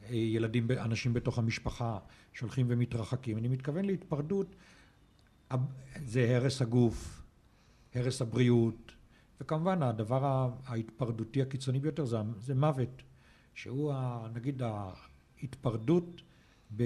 [0.10, 1.98] אה, ילדים, אנשים בתוך המשפחה
[2.34, 4.56] שהולכים ומתרחקים, אני מתכוון להתפרדות,
[6.06, 7.24] זה הרס הגוף,
[7.96, 8.92] הרס הבריאות,
[9.42, 13.04] וכמובן הדבר ההתפרדותי הקיצוני ביותר זה, זה מוות,
[13.56, 14.62] שהוא ה, נגיד
[15.42, 16.22] ההתפרדות
[16.76, 16.84] ב,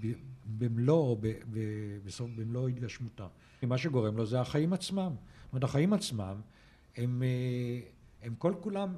[0.00, 0.12] ב,
[0.58, 1.58] במלוא, ב, ב,
[2.04, 3.26] בסוף במלוא התגשמותה.
[3.62, 5.12] מה שגורם לו זה החיים עצמם.
[5.44, 6.40] זאת אומרת, החיים עצמם
[6.96, 7.80] הם אה,
[8.22, 8.94] הם כל כולם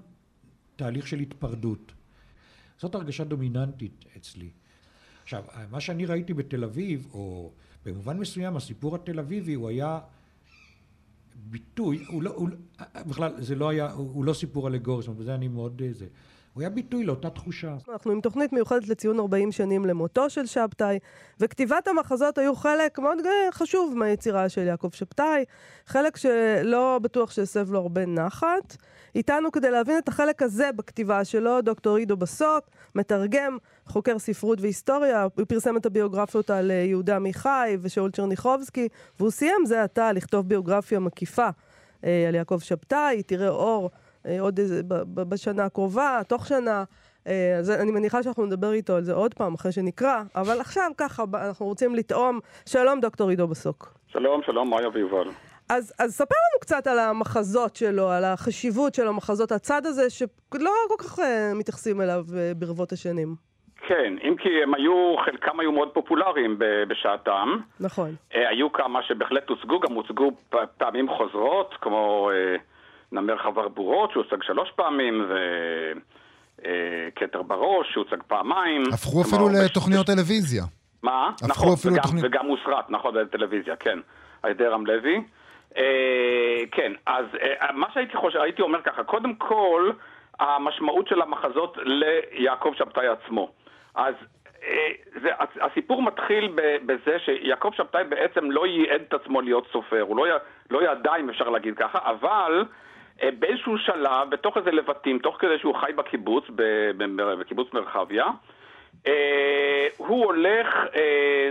[0.76, 1.92] תהליך של התפרדות.
[2.78, 4.50] זאת הרגשה דומיננטית אצלי.
[5.22, 7.52] עכשיו, מה שאני ראיתי בתל אביב, או
[7.92, 10.00] במובן מסוים הסיפור התל אביבי הוא היה
[11.50, 12.48] ביטוי, הוא לא, הוא,
[13.06, 16.06] בכלל זה לא היה, הוא לא סיפור אלגורי, זאת אומרת, בזה אני מאוד זה.
[16.58, 17.74] הוא היה ביטוי לאותה תחושה.
[17.88, 20.98] אנחנו עם תוכנית מיוחדת לציון 40 שנים למותו של שבתאי,
[21.40, 23.18] וכתיבת המחזות היו חלק מאוד
[23.50, 25.44] חשוב מהיצירה של יעקב שבתאי,
[25.86, 28.76] חלק שלא בטוח שהסב לו הרבה נחת.
[29.14, 35.22] איתנו כדי להבין את החלק הזה בכתיבה שלו, דוקטור עידו בסוק, מתרגם, חוקר ספרות והיסטוריה,
[35.22, 40.48] הוא פרסם את הביוגרפיות על אה, יהודה עמיחי ושאול צ'רניחובסקי, והוא סיים זה עתה לכתוב
[40.48, 41.48] ביוגרפיה מקיפה
[42.04, 43.90] אה, על יעקב שבתאי, תראה אור.
[44.26, 44.80] אה, עוד איזה,
[45.14, 46.84] בשנה הקרובה, תוך שנה.
[47.58, 51.24] אז אני מניחה שאנחנו נדבר איתו על זה עוד פעם, אחרי שנקרא, אבל עכשיו ככה,
[51.48, 52.40] אנחנו רוצים לטעום.
[52.66, 53.94] שלום, דוקטור עידו בסוק.
[54.06, 55.28] שלום, שלום, מאיה ויובל.
[55.70, 60.70] אז, אז ספר לנו קצת על המחזות שלו, על החשיבות של המחזות, הצד הזה שלא
[60.88, 61.22] כל כך uh,
[61.54, 63.34] מתייחסים אליו uh, ברבות השנים.
[63.88, 67.56] כן, אם כי הם היו, חלקם היו מאוד פופולריים בשעתם.
[67.80, 68.10] נכון.
[68.32, 70.30] Uh, היו כמה שבהחלט הוצגו, גם הוצגו
[70.78, 72.30] פעמים חוזרות, כמו...
[72.30, 72.60] Uh,
[73.12, 75.26] נמר חבר בורות, שהוצג שלוש פעמים,
[76.58, 78.82] וכתר בראש, שהוצג פעמיים.
[78.92, 80.62] הפכו אפילו לתוכניות טלוויזיה.
[81.02, 81.30] מה?
[81.48, 82.24] נכון, וגם, תוכנית...
[82.24, 83.98] וגם הוסרט, נכון, בטלוויזיה, כן,
[84.42, 85.24] על ידי רם לוי.
[85.76, 89.90] אה, כן, אז אה, מה שהייתי חושב, הייתי אומר ככה, קודם כל,
[90.40, 93.50] המשמעות של המחזות ליעקב שבתאי עצמו.
[93.94, 94.14] אז
[94.62, 94.88] אה,
[95.22, 95.28] זה,
[95.60, 100.26] הסיפור מתחיל בזה שיעקב שבתאי בעצם לא ייעד את עצמו להיות סופר, הוא לא,
[100.70, 102.66] לא ידע אם אפשר להגיד ככה, אבל אה,
[103.38, 106.44] באיזשהו שלב, בתוך איזה לבטים, תוך כדי שהוא חי בקיבוץ,
[107.38, 108.26] בקיבוץ מרחביה,
[109.06, 110.66] אה, הוא הולך,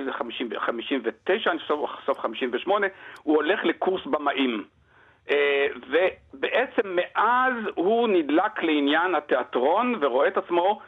[0.05, 1.75] זה 59, אני חושב,
[2.05, 2.87] סוף 58,
[3.23, 4.63] הוא הולך לקורס במאים.
[5.29, 10.79] אה, ובעצם מאז הוא נדלק לעניין התיאטרון ורואה את עצמו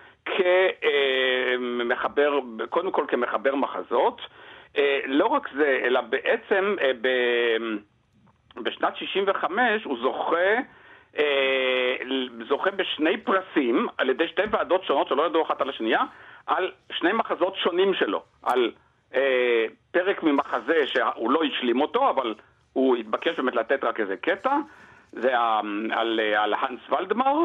[1.86, 2.40] כמחבר,
[2.70, 4.22] קודם כל כמחבר מחזות.
[5.06, 6.76] לא רק זה, אלא בעצם.
[8.64, 10.56] בשנת 65 הוא זוכה,
[11.20, 11.96] אה,
[12.48, 16.02] זוכה בשני פרסים על ידי שתי ועדות שונות שלא ידעו אחת על השנייה,
[16.48, 18.72] על שני מחזות שונים שלו, על
[19.16, 22.36] אה, פרק ממחזה שהוא לא השלים אותו, אבל
[22.74, 24.58] הוא התבקש באמת לתת רק איזה קטע,
[25.12, 25.40] זה
[25.92, 27.36] על, על הנס ולדמר,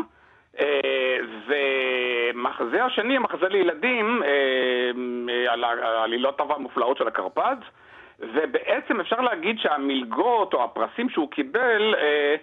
[0.61, 4.29] אה, ומחזה השני, מחזה לילדים, אה,
[5.29, 7.57] אה על העלילות המופלאות של הקרפד,
[8.21, 12.35] ובעצם אפשר להגיד שהמלגות או הפרסים שהוא קיבל אה,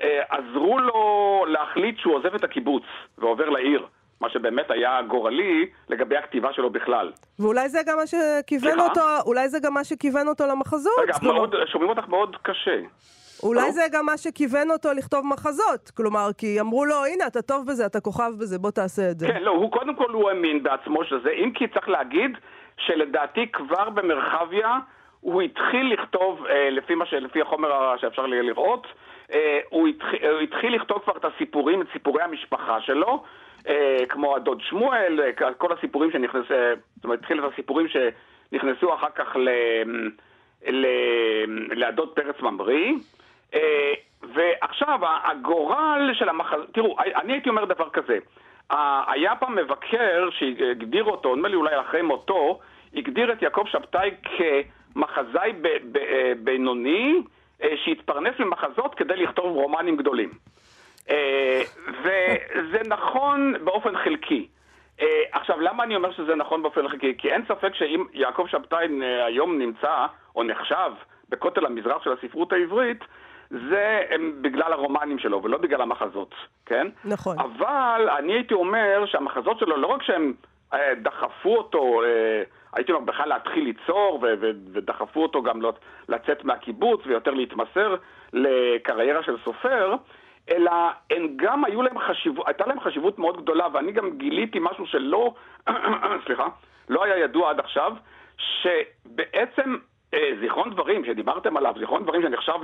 [0.00, 2.82] אה, עזרו לו להחליט שהוא עוזב את הקיבוץ
[3.18, 3.86] ועובר לעיר.
[4.20, 7.12] מה שבאמת היה גורלי לגבי הכתיבה שלו בכלל.
[7.38, 8.88] ואולי זה גם מה שכיוון סליחה?
[8.88, 10.98] אותו, אולי זה גם מה שכיוון אותו למחזות.
[11.02, 12.80] רגע, מאוד, שומעים אותך מאוד קשה.
[13.42, 13.70] אולי לא?
[13.70, 15.90] זה גם מה שכיוון אותו לכתוב מחזות.
[15.96, 19.26] כלומר, כי אמרו לו, הנה, אתה טוב בזה, אתה כוכב בזה, בוא תעשה את זה.
[19.26, 22.30] כן, לא, הוא קודם כל הוא האמין בעצמו שזה, אם כי צריך להגיד
[22.76, 24.78] שלדעתי כבר במרחביה
[25.20, 27.14] הוא התחיל לכתוב, אה, לפי, ש...
[27.14, 28.86] לפי החומר שאפשר לראות,
[29.32, 33.22] אה, הוא, התחיל, הוא התחיל לכתוב כבר את הסיפורים, את סיפורי המשפחה שלו,
[33.68, 35.20] אה, כמו הדוד שמואל,
[35.58, 36.44] כל הסיפורים שנכנס,
[36.96, 37.96] זאת אומרת, התחיל את הסיפורים ש...
[38.52, 39.48] נכנסו אחר כך ל...
[40.70, 40.86] ל...
[41.70, 42.92] לעדות פרץ ממריא.
[43.54, 43.92] אה,
[44.34, 48.18] ועכשיו, הגורל של המחזות, תראו, אני הייתי אומר דבר כזה,
[49.06, 52.58] היה פעם מבקר שהגדיר אותו, נדמה לי אולי אחרי מותו,
[52.94, 57.22] הגדיר את יעקב שבתאי כמחזאי אה, בינוני
[57.84, 60.30] שהתפרנס ממחזות כדי לכתוב רומנים גדולים.
[62.02, 64.48] וזה נכון באופן חלקי.
[65.32, 67.14] עכשיו, למה אני אומר שזה נכון באופן חלקי?
[67.18, 68.86] כי אין ספק שאם יעקב שבתאי
[69.26, 70.92] היום נמצא, או נחשב,
[71.28, 73.04] בכותל המזרח של הספרות העברית,
[73.50, 74.00] זה
[74.40, 76.34] בגלל הרומנים שלו ולא בגלל המחזות,
[76.66, 76.86] כן?
[77.04, 77.36] נכון.
[77.38, 80.32] אבל אני הייתי אומר שהמחזות שלו, לא רק שהם
[80.74, 84.18] אה, דחפו אותו, אה, הייתי אומר בכלל להתחיל ליצור
[84.72, 85.60] ודחפו אותו גם
[86.08, 87.96] לצאת מהקיבוץ ויותר להתמסר
[88.32, 89.94] לקריירה של סופר,
[90.50, 90.72] אלא
[91.10, 95.34] הם גם היו להם חשיבות, הייתה להם חשיבות מאוד גדולה, ואני גם גיליתי משהו שלא,
[96.26, 96.48] סליחה,
[96.88, 97.92] לא היה ידוע עד עכשיו,
[98.36, 99.76] שבעצם
[100.14, 102.58] אה, זיכרון דברים שדיברתם עליו, זיכרון דברים שנחשב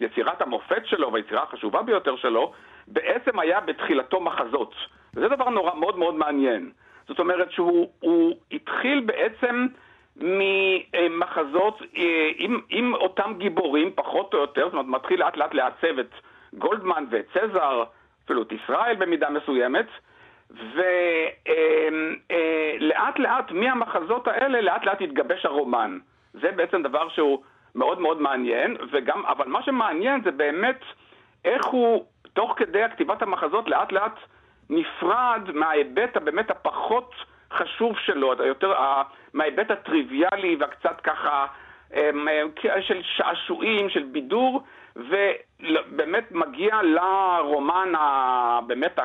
[0.00, 2.52] ליצירת המופת שלו והיצירה החשובה ביותר שלו,
[2.86, 4.74] בעצם היה בתחילתו מחזות.
[5.14, 6.70] וזה דבר נורא מאוד מאוד מעניין.
[7.08, 8.36] זאת אומרת שהוא
[8.90, 9.66] התחיל בעצם
[10.16, 15.98] ממחזות אה, עם, עם אותם גיבורים, פחות או יותר, זאת אומרת, מתחיל לאט לאט לעצב
[15.98, 16.10] את
[16.52, 17.84] גולדמן ואת צזר,
[18.24, 19.86] אפילו את ישראל במידה מסוימת,
[20.50, 20.76] ולאט
[22.30, 25.98] אה, לאט מהמחזות האלה, לאט לאט התגבש הרומן.
[26.32, 27.42] זה בעצם דבר שהוא
[27.74, 30.80] מאוד מאוד מעניין, וגם, אבל מה שמעניין זה באמת
[31.44, 34.18] איך הוא, תוך כדי כתיבת המחזות, לאט לאט
[34.70, 37.14] נפרד מההיבט הבאמת הפחות
[37.52, 38.74] חשוב שלו, יותר,
[39.34, 41.46] מההיבט הטריוויאלי והקצת ככה
[41.94, 42.28] אמ,
[42.80, 44.62] של שעשועים, של בידור,
[44.96, 47.92] ובאמת מגיע לרומן,
[48.66, 48.98] באמת,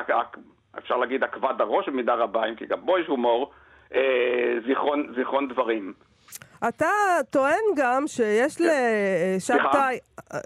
[0.78, 3.52] אפשר להגיד, עקבד הראש במידה רבה, אם כי גם בו יש הומור,
[3.94, 5.92] אה, זיכרון, זיכרון דברים.
[6.68, 6.86] אתה
[7.30, 9.98] טוען גם שיש לשבתאי...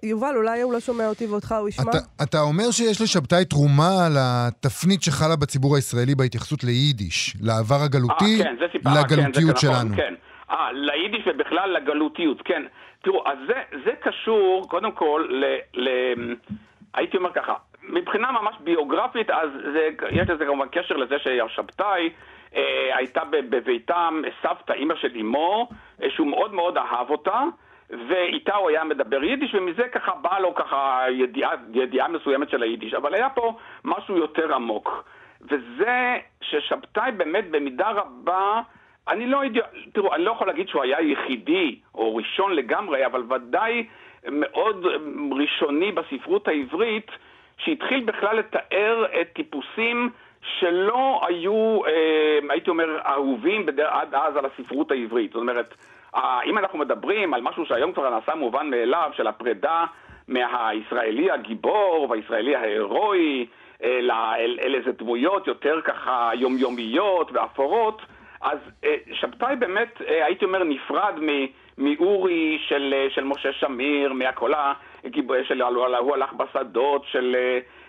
[0.03, 1.91] יובל, אולי הוא לא שומע אותי ואותך הוא ישמע?
[1.91, 8.45] אתה, אתה אומר שיש לשבתאי תרומה לתפנית שחלה בציבור הישראלי בהתייחסות ליידיש, לעבר הגלותי, 아,
[8.45, 9.97] כן, סיפר, לגלותיות כן, שלנו.
[9.97, 10.15] כן.
[10.51, 12.63] אה, ליידיש ובכלל לגלותיות, כן.
[13.03, 15.45] תראו, אז זה, זה קשור קודם כל ל...
[15.75, 15.89] ל
[16.95, 17.55] הייתי אומר ככה,
[17.89, 22.11] מבחינה ממש ביוגרפית, אז זה, יש לזה כמובן קשר לזה שהשבתאי
[22.57, 25.69] אה, הייתה בביתם סבתא, אימא של אמו,
[26.03, 27.43] אה, שהוא מאוד מאוד אהב אותה,
[28.09, 32.95] ואיתה הוא היה מדבר יידיש, ומזה ככה באה לו ככה ידיעה, ידיעה מסוימת של היידיש.
[32.95, 35.05] אבל היה פה משהו יותר עמוק.
[35.41, 38.61] וזה ששבתאי באמת במידה רבה,
[39.09, 39.43] אני לא
[39.93, 43.87] תראו, אני לא יכול להגיד שהוא היה יחידי או ראשון לגמרי, אבל ודאי
[44.29, 44.87] מאוד
[45.33, 47.11] ראשוני בספרות העברית,
[47.59, 50.11] שהתחיל בכלל לתאר את טיפוסים
[50.43, 55.33] שלא היו, אה, הייתי אומר, אהובים עד אז על הספרות העברית.
[55.33, 55.75] זאת אומרת,
[56.45, 59.85] אם אנחנו מדברים על משהו שהיום כבר נעשה מובן מאליו, של הפרידה
[60.29, 63.47] מהישראלי הגיבור והישראלי ההירואי,
[63.83, 68.03] אל, אל, אל איזה דמויות יותר ככה יומיומיות ואפורות,
[68.41, 71.15] אז אה, שבתאי באמת, אה, הייתי אומר, נפרד
[71.79, 74.13] מאורי של, של משה שמיר,
[75.05, 77.37] הגיבור, של הוא הלך בשדות, של...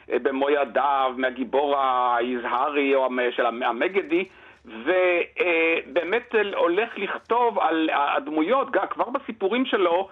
[0.10, 4.26] במו ידיו, מהגיבור היזהרי או של המגדי,
[4.66, 10.10] ובאמת הולך לכתוב על הדמויות, כבר בסיפורים שלו,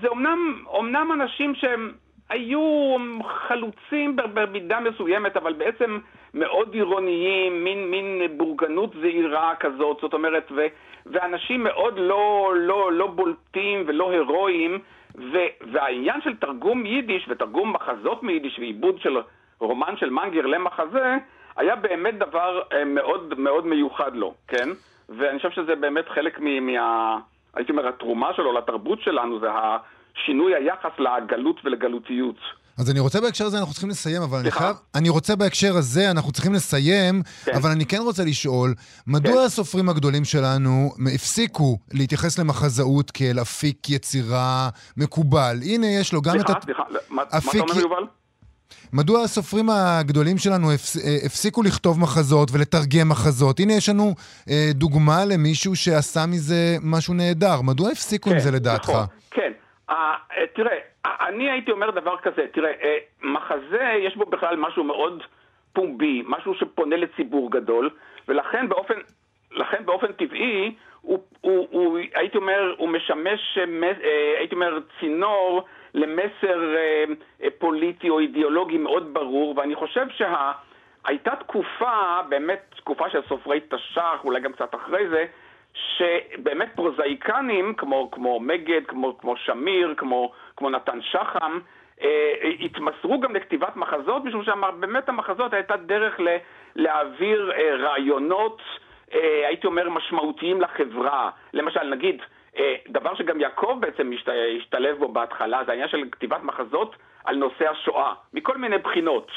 [0.00, 1.92] זה אומנם, אומנם אנשים שהם
[2.28, 5.98] היו חלוצים במידה מסוימת, אבל בעצם
[6.34, 10.66] מאוד עירוניים, מין, מין בורגנות זהירה כזאת, זאת אומרת, ו,
[11.06, 14.78] ואנשים מאוד לא, לא, לא בולטים ולא הירואיים,
[15.72, 19.16] והעניין של תרגום יידיש ותרגום מחזות מיידיש ועיבוד של
[19.60, 21.16] רומן של מנגר למחזה,
[21.56, 24.68] היה באמת דבר אה, מאוד מאוד מיוחד לו, כן?
[25.08, 27.18] ואני חושב שזה באמת חלק מה...
[27.54, 32.36] הייתי אומר, התרומה שלו לתרבות שלנו זה השינוי היחס לגלות ולגלותיות.
[32.78, 34.76] אז אני רוצה בהקשר הזה, אנחנו צריכים לסיים, אבל אני חייב...
[34.94, 37.54] אני רוצה בהקשר הזה, אנחנו צריכים לסיים, כן.
[37.54, 38.74] אבל אני כן רוצה לשאול,
[39.06, 39.38] מדוע כן.
[39.38, 45.58] הסופרים הגדולים שלנו הפסיקו להתייחס למחזאות כאל אפיק יצירה מקובל?
[45.64, 46.64] הנה, יש לו גם סליחה, את...
[46.64, 48.06] סליחה, סליחה, מה אתה אומר, יובל?
[48.92, 50.72] מדוע הסופרים הגדולים שלנו
[51.24, 53.60] הפסיקו לכתוב מחזות ולתרגם מחזות?
[53.60, 54.14] הנה, יש לנו
[54.50, 57.60] אה, דוגמה למישהו שעשה מזה משהו נהדר.
[57.62, 58.88] מדוע הפסיקו כן, עם זה לדעתך?
[58.90, 59.52] נכון, כן.
[59.90, 59.94] Uh,
[60.54, 65.22] תראה, אני הייתי אומר דבר כזה, תראה, אה, מחזה יש בו בכלל משהו מאוד
[65.72, 67.90] פומבי, משהו שפונה לציבור גדול,
[68.28, 68.94] ולכן באופן,
[69.52, 75.64] לכן באופן טבעי, הוא, הוא, הוא, הייתי אומר, הוא משמש, אה, הייתי אומר, צינור
[75.94, 77.04] למסר אה,
[77.58, 84.40] פוליטי או אידיאולוגי מאוד ברור, ואני חושב שהייתה תקופה, באמת תקופה של סופרי תש"ח, אולי
[84.40, 85.24] גם קצת אחרי זה,
[85.74, 91.58] שבאמת פרוזאיקנים, כמו, כמו מגד, כמו, כמו שמיר, כמו, כמו נתן שחם,
[92.02, 96.36] אה, התמסרו גם לכתיבת מחזות, משום שבאמת המחזות הייתה דרך ל,
[96.76, 98.62] להעביר אה, רעיונות,
[99.14, 101.30] אה, הייתי אומר, משמעותיים לחברה.
[101.52, 102.22] למשל, נגיד,
[102.58, 104.10] אה, דבר שגם יעקב בעצם
[104.58, 109.30] השתלב בו בהתחלה, זה העניין של כתיבת מחזות על נושא השואה, מכל מיני בחינות.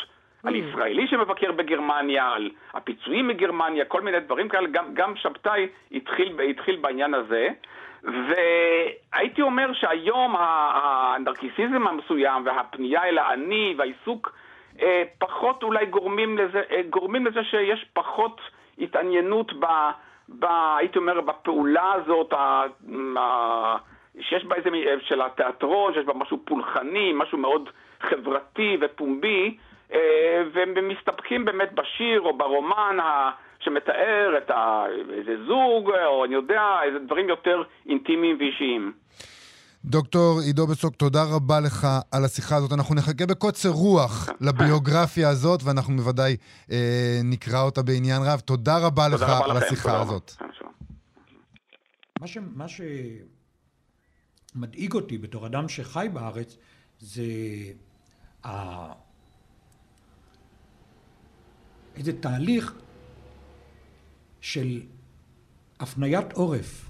[0.43, 0.57] על mm.
[0.57, 6.75] ישראלי שמבקר בגרמניה, על הפיצויים מגרמניה, כל מיני דברים כאלה, גם, גם שבתאי התחיל, התחיל
[6.75, 7.47] בעניין הזה.
[8.03, 14.33] והייתי אומר שהיום הנרקיסיזם המסוים והפנייה אל האני והעיסוק
[14.81, 18.41] אה, פחות אולי גורמים לזה, אה, גורמים לזה שיש פחות
[18.79, 19.65] התעניינות ב...
[20.39, 20.45] ב,
[20.77, 22.63] הייתי אומר, בפעולה הזאת, ה,
[23.17, 23.77] ה,
[24.19, 24.69] שיש בה איזה,
[25.01, 27.69] של התיאטרון, שיש בה משהו פולחני, משהו מאוד
[28.01, 29.57] חברתי ופומבי,
[30.53, 34.85] והם מסתפקים באמת בשיר או ברומן ה, שמתאר את ה,
[35.17, 38.93] איזה זוג, או אני יודע, איזה דברים יותר אינטימיים ואישיים.
[39.85, 42.73] דוקטור עידו בסוק, תודה רבה לך על השיחה הזאת.
[42.73, 46.37] אנחנו נחכה בקוצר רוח לביוגרפיה הזאת, ואנחנו בוודאי
[46.71, 48.39] אה, נקרא אותה בעניין רב.
[48.39, 50.31] תודה רבה תודה לך רבה על לכם, השיחה הזאת.
[52.21, 52.65] מה, ש, מה
[54.55, 56.57] שמדאיג אותי בתור אדם שחי בארץ,
[56.99, 57.23] זה
[58.45, 58.51] ה...
[62.01, 62.73] איזה תהליך
[64.41, 64.81] של
[65.79, 66.89] הפניית עורף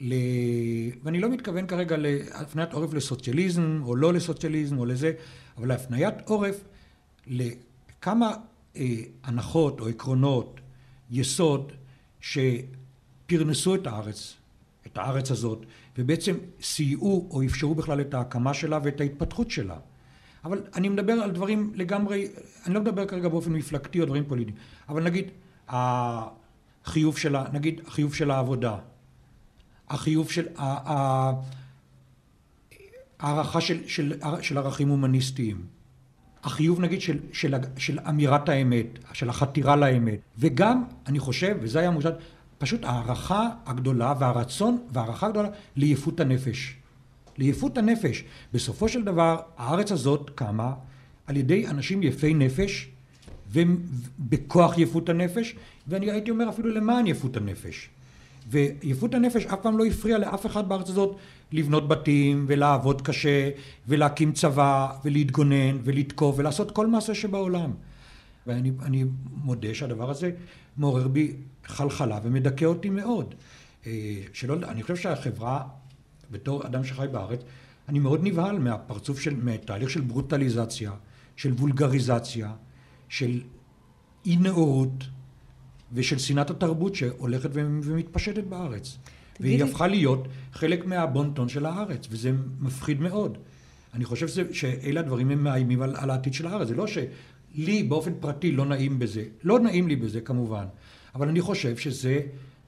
[0.00, 0.14] ל...
[1.02, 5.12] ואני לא מתכוון כרגע להפניית עורף לסוציאליזם או לא לסוציאליזם או לזה,
[5.58, 6.64] אבל להפניית עורף
[7.26, 8.34] לכמה
[8.76, 10.60] אה, הנחות או עקרונות
[11.10, 11.72] יסוד
[12.20, 14.36] שפרנסו את הארץ,
[14.86, 15.66] את הארץ הזאת,
[15.98, 19.78] ובעצם סייעו או אפשרו בכלל את ההקמה שלה ואת ההתפתחות שלה.
[20.44, 22.28] אבל אני מדבר על דברים לגמרי,
[22.66, 24.56] אני לא מדבר כרגע באופן מפלגתי או דברים פוליטיים,
[24.88, 25.30] אבל נגיד
[25.68, 28.76] החיוב של, נגיד החיוב של העבודה,
[29.88, 30.46] החיוב של,
[33.20, 35.66] הערכה של, של, של ערכים הומניסטיים,
[36.42, 41.90] החיוב נגיד של, של, של אמירת האמת, של החתירה לאמת, וגם, אני חושב, וזה היה
[41.90, 42.12] מושג,
[42.58, 46.81] פשוט הערכה הגדולה והרצון והערכה הגדולה ליפות הנפש.
[47.38, 48.24] ליפות הנפש.
[48.52, 50.74] בסופו של דבר, הארץ הזאת קמה
[51.26, 52.88] על ידי אנשים יפי נפש,
[53.52, 55.56] ובכוח יפות הנפש,
[55.88, 57.88] ואני הייתי אומר אפילו למען יפות הנפש.
[58.48, 61.16] ויפות הנפש אף פעם לא הפריעה לאף אחד בארץ הזאת
[61.52, 63.50] לבנות בתים ולעבוד קשה
[63.88, 67.72] ולהקים צבא ולהתגונן ולתקוף ולעשות כל מעשה שבעולם.
[68.46, 69.04] ואני
[69.44, 70.30] מודה שהדבר הזה
[70.76, 73.34] מעורר בי חלחלה ומדכא אותי מאוד.
[73.86, 73.92] אה,
[74.32, 75.62] שלא, אני חושב שהחברה,
[76.32, 77.40] בתור אדם שחי בארץ,
[77.88, 80.92] אני מאוד נבהל מהפרצוף של, מתהליך של ברוטליזציה,
[81.36, 82.52] של וולגריזציה,
[83.08, 83.40] של
[84.26, 85.04] אי נאורות,
[85.92, 88.98] ושל שנאת התרבות שהולכת ומתפשטת בארץ.
[89.40, 89.70] והיא לי...
[89.70, 93.38] הפכה להיות חלק מהבונטון של הארץ, וזה מפחיד מאוד.
[93.94, 96.68] אני חושב שזה, שאלה הדברים הם מאיימים על, על העתיד של הארץ.
[96.68, 99.24] זה לא שלי באופן פרטי לא נעים בזה.
[99.44, 100.64] לא נעים לי בזה כמובן,
[101.14, 102.20] אבל אני חושב שזה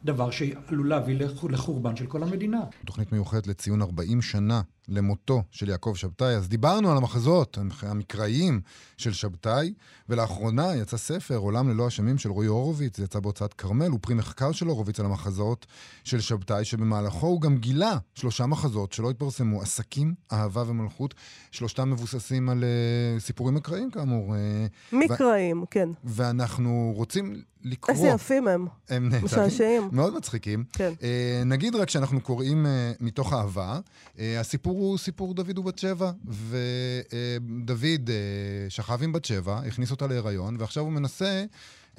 [0.05, 1.19] דבר שעלול להביא
[1.51, 2.61] לחורבן של כל המדינה.
[2.87, 6.35] תוכנית מיוחדת לציון 40 שנה למותו של יעקב שבתאי.
[6.35, 8.61] אז דיברנו על המחזות המקראיים
[8.97, 9.75] של שבתאי,
[10.09, 14.15] ולאחרונה יצא ספר, עולם ללא אשמים של רועי הורוביץ, זה יצא בהוצאת כרמל, הוא פרי
[14.15, 15.67] מחקר של הורוביץ על המחזות
[16.05, 21.15] של שבתאי, שבמהלכו הוא גם גילה שלושה מחזות שלא התפרסמו, עסקים, אהבה ומלכות,
[21.51, 24.35] שלושתם מבוססים על uh, סיפורים מקראיים כאמור.
[24.35, 25.89] Uh, מקראיים, ו- כן.
[26.05, 27.97] ואנחנו רוצים לקרוא...
[27.97, 28.67] איזה יפים הם.
[28.89, 29.89] הם משעשעים.
[29.93, 30.65] מאוד מצחיקים.
[30.73, 30.93] כן.
[30.99, 31.05] Uh,
[31.45, 32.69] נגיד רק שאנחנו קוראים uh,
[33.05, 33.79] מתוך אהבה,
[34.17, 39.91] uh, הסיפור הסיפור הוא סיפור דוד ובת שבע, ודוד אה, שכב עם בת שבע, הכניס
[39.91, 41.45] אותה להיריון, ועכשיו הוא מנסה,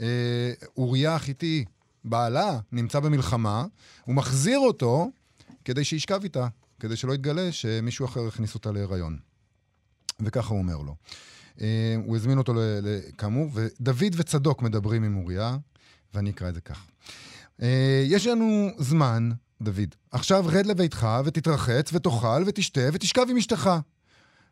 [0.02, 1.66] אה, אוריה החיתי,
[2.04, 3.66] בעלה, נמצא במלחמה,
[4.06, 5.12] הוא מחזיר אותו
[5.66, 6.48] כדי שישכב איתה,
[6.80, 9.18] כדי שלא יתגלה שמישהו אחר הכניס אותה להיריון.
[10.20, 10.96] וככה הוא אומר לו.
[11.62, 12.54] אה, הוא הזמין אותו,
[13.18, 15.58] כאמור, ודוד וצדוק מדברים עם אוריה,
[16.14, 16.86] ואני אקרא את זה כך.
[18.06, 19.30] יש לנו זמן
[19.62, 23.70] דוד, עכשיו רד לביתך ותתרחץ ותאכל ותשתה ותשכב עם אשתך.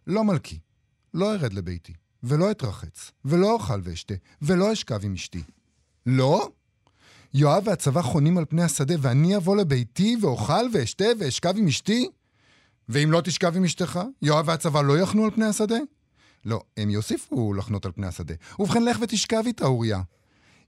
[0.07, 0.59] לא מלכי,
[1.13, 1.93] לא ארד לביתי,
[2.23, 5.43] ולא אתרחץ, ולא אוכל ואשתה, ולא אשכב עם אשתי.
[6.05, 6.49] לא?
[7.33, 12.09] יואב והצבא חונים על פני השדה, ואני אבוא לביתי ואוכל ואשתה ואשכב עם אשתי?
[12.89, 15.77] ואם לא תשכב עם אשתך, יואב והצבא לא יחנו על פני השדה?
[16.45, 18.33] לא, הם יוסיפו לחנות על פני השדה.
[18.59, 20.01] ובכן, לך ותשכב איתה, אוריה.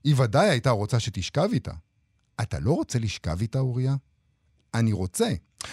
[0.04, 1.72] היא ודאי הייתה רוצה שתשכב איתה.
[2.42, 3.96] אתה לא רוצה לשכב איתה, אוריה?
[4.74, 5.28] אני רוצה.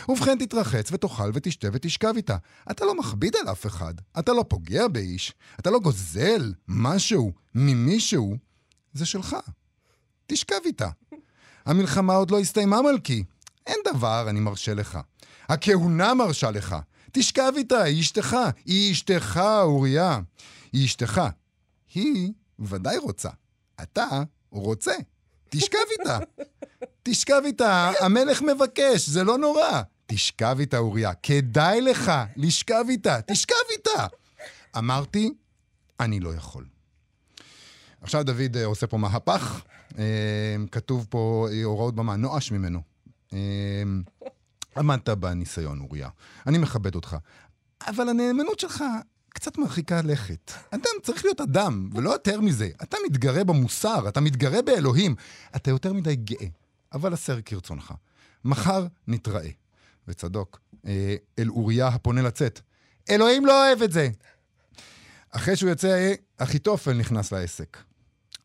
[0.10, 2.38] ובכן תתרחץ ותאכל ותשתה ותשכב איתה.
[2.72, 8.38] אתה לא מכביד על אף אחד, אתה לא פוגע באיש, אתה לא גוזל משהו ממישהו,
[8.94, 9.36] זה שלך.
[10.28, 10.90] תשכב איתה.
[11.66, 13.24] המלחמה עוד לא הסתיימה, מלכי.
[13.68, 15.00] אין דבר, אני מרשה לך.
[15.50, 16.76] הכהונה מרשה לך.
[17.12, 18.38] תשכב איתה, היא אשתך.
[18.66, 20.20] היא אשתך, אוריה.
[20.74, 21.22] היא אשתך.
[21.94, 23.30] היא ודאי רוצה.
[23.82, 24.94] אתה רוצה.
[25.54, 26.20] תשכב איתה.
[27.04, 29.82] תשכב איתה, המלך מבקש, זה לא נורא.
[30.06, 31.14] תשכב איתה, אוריה.
[31.14, 33.22] כדאי לך לשכב איתה.
[33.22, 34.08] תשכב איתה.
[34.78, 35.34] אמרתי,
[36.00, 36.66] אני לא יכול.
[38.02, 39.62] עכשיו דוד אה, עושה פה מהפך,
[39.98, 42.82] אה, כתוב פה אה, הוראות במה, נואש ממנו.
[44.78, 46.10] עמדת בניסיון, אוריה.
[46.48, 47.18] אני מכבד אותך.
[47.88, 48.84] אבל הנאמנות שלך
[49.34, 50.52] קצת מרחיקה לכת.
[50.72, 52.70] אדם צריך להיות אדם, ולא יותר מזה.
[52.84, 55.16] אתה מתגרה במוסר, אתה מתגרה באלוהים.
[55.56, 56.48] אתה יותר מדי גאה,
[56.94, 57.94] אבל הסר כרצונך.
[58.46, 59.50] מחר נתראה.
[60.08, 62.60] וצדוק, אה, אל אוריה הפונה לצאת.
[63.10, 64.10] אלוהים לא אוהב את זה!
[65.32, 67.78] אחרי שהוא יוצא, אחיתופל נכנס לעסק.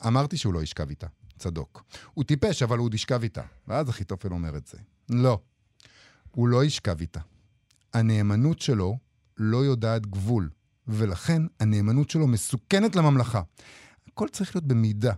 [0.06, 1.06] אמרתי שהוא לא ישכב איתה,
[1.38, 1.84] צדוק.
[2.14, 3.42] הוא טיפש, אבל הוא עוד ישכב איתה.
[3.68, 4.78] ואז אחיתופל אומר את זה.
[5.08, 5.38] לא,
[6.30, 7.20] הוא לא ישכב איתה.
[7.94, 8.98] הנאמנות שלו
[9.36, 10.50] לא יודעת גבול,
[10.88, 13.42] ולכן הנאמנות שלו מסוכנת לממלכה.
[14.08, 15.12] הכל צריך להיות במידה.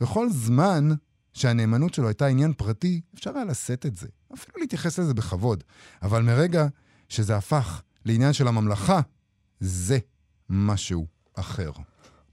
[0.00, 0.88] וכל זמן
[1.32, 4.08] שהנאמנות שלו הייתה עניין פרטי, אפשר היה לשאת את זה.
[4.34, 5.64] אפילו להתייחס לזה בכבוד.
[6.02, 6.66] אבל מרגע
[7.08, 9.00] שזה הפך לעניין של הממלכה,
[9.60, 9.98] זה
[10.50, 11.70] משהו אחר.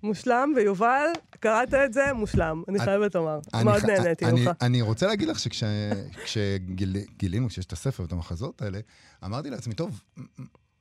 [0.04, 1.08] מושלם, ויובל,
[1.40, 2.64] קראת את זה, מושלם.
[2.68, 3.40] אני חייבת לומר.
[3.64, 4.50] מאוד נהניתי ממך.
[4.62, 5.40] אני רוצה להגיד לך
[6.26, 8.80] שכשגילינו שיש את הספר ואת המחזות האלה,
[9.26, 10.02] אמרתי לעצמי, טוב,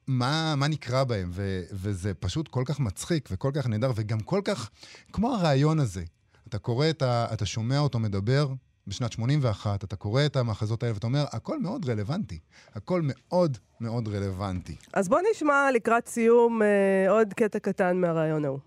[0.07, 1.31] מה, מה נקרא בהם?
[1.33, 4.71] ו, וזה פשוט כל כך מצחיק וכל כך נהדר, וגם כל כך,
[5.13, 6.03] כמו הרעיון הזה.
[6.49, 7.27] אתה קורא את ה...
[7.33, 8.49] אתה שומע אותו מדבר
[8.87, 12.39] בשנת 81, אתה קורא את המחזות האלה ואתה אומר, הכל מאוד רלוונטי.
[12.75, 14.77] הכל מאוד מאוד רלוונטי.
[14.93, 18.59] אז בוא נשמע לקראת סיום אה, עוד קטע קטן מהרעיון ההוא.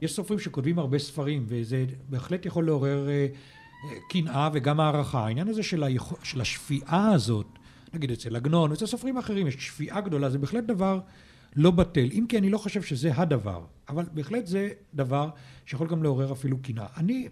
[0.00, 5.24] יש סופרים שכותבים הרבה ספרים, וזה בהחלט יכול לעורר אה, אה, קנאה וגם הערכה.
[5.24, 7.57] העניין הזה של, היכול, של השפיעה הזאת,
[7.94, 11.00] נגיד אצל עגנון, ואצל סופרים אחרים, יש שפיעה גדולה, זה בהחלט דבר
[11.56, 12.08] לא בטל.
[12.12, 15.30] אם כי אני לא חושב שזה הדבר, אבל בהחלט זה דבר
[15.66, 16.86] שיכול גם לעורר אפילו קנאה.
[16.96, 17.28] אני,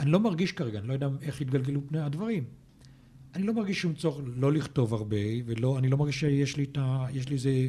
[0.00, 2.44] אני לא מרגיש כרגע, אני לא יודע איך יתגלגלו פני הדברים.
[3.34, 7.06] אני לא מרגיש שום צורך לא לכתוב הרבה, ואני לא מרגיש שיש לי את ה...
[7.12, 7.68] יש לי איזה...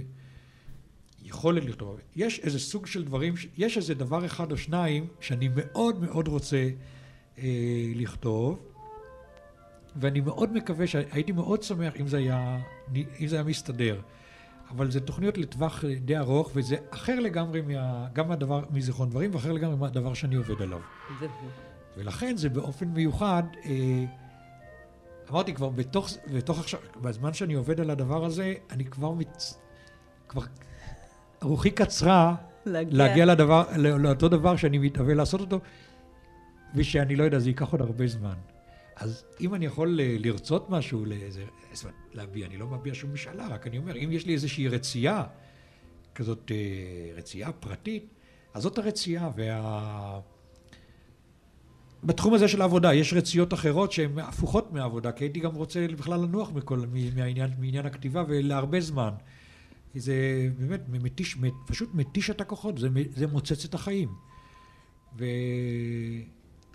[1.26, 2.00] יכולת לכתוב.
[2.16, 6.70] יש איזה סוג של דברים, יש איזה דבר אחד או שניים שאני מאוד מאוד רוצה
[7.38, 8.60] אה, לכתוב,
[9.96, 12.60] ואני מאוד מקווה, שהייתי מאוד שמח אם זה היה,
[12.96, 14.02] אם זה היה מסתדר.
[14.70, 19.52] אבל זה תוכניות לטווח די ארוך, וזה אחר לגמרי, מה, גם מהדבר, מזיכרון דברים, ואחר
[19.52, 20.80] לגמרי מהדבר שאני עובד עליו.
[21.98, 24.06] ולכן זה באופן מיוחד, אה,
[25.32, 29.44] אמרתי כבר, בתוך, בתוך עכשיו, בזמן שאני עובד על הדבר הזה, אני כבר מת...
[30.28, 30.42] כבר
[31.42, 32.36] רוחי קצרה
[32.66, 32.98] להגיע.
[32.98, 35.60] להגיע לדבר, לא- לאותו דבר שאני מתאווה לעשות אותו,
[36.76, 38.34] ושאני לא יודע, זה ייקח עוד הרבה זמן.
[39.02, 43.47] אז אם אני יכול אה, לרצות משהו, לאיזה, זאת להביע, אני לא מביע שום משאלה,
[43.47, 45.24] רק אני אומר, אם יש לי איזושהי רצייה,
[46.16, 48.06] כזאת אה, רצייה פרטית,
[48.54, 50.20] אז זאת הרצייה, וה...
[52.04, 56.20] בתחום הזה של העבודה, יש רציות אחרות שהן הפוכות מהעבודה, כי הייתי גם רוצה בכלל
[56.20, 59.12] לנוח מכל, מ- מהעניין, מעניין הכתיבה ולהרבה זמן.
[59.93, 60.16] כי זה
[60.58, 61.38] באמת מתיש,
[61.68, 64.10] פשוט מתיש את הכוחות, זה, זה מוצץ את החיים.
[65.18, 66.26] ואני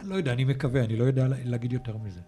[0.04, 2.20] לא יודע, אני מקווה, אני לא יודע להגיד יותר מזה.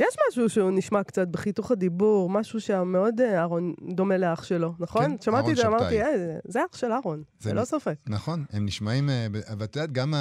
[0.00, 5.04] יש משהו שהוא נשמע קצת בחיתוך הדיבור, משהו שמאוד אה, אהרון דומה לאח שלו, נכון?
[5.04, 6.02] כן, שמעתי את זה, אמרתי.
[6.02, 7.94] אה, זה אח של אהרון, זה ללא ספק.
[8.06, 10.14] נכון, הם נשמעים, אה, ואת יודעת, גם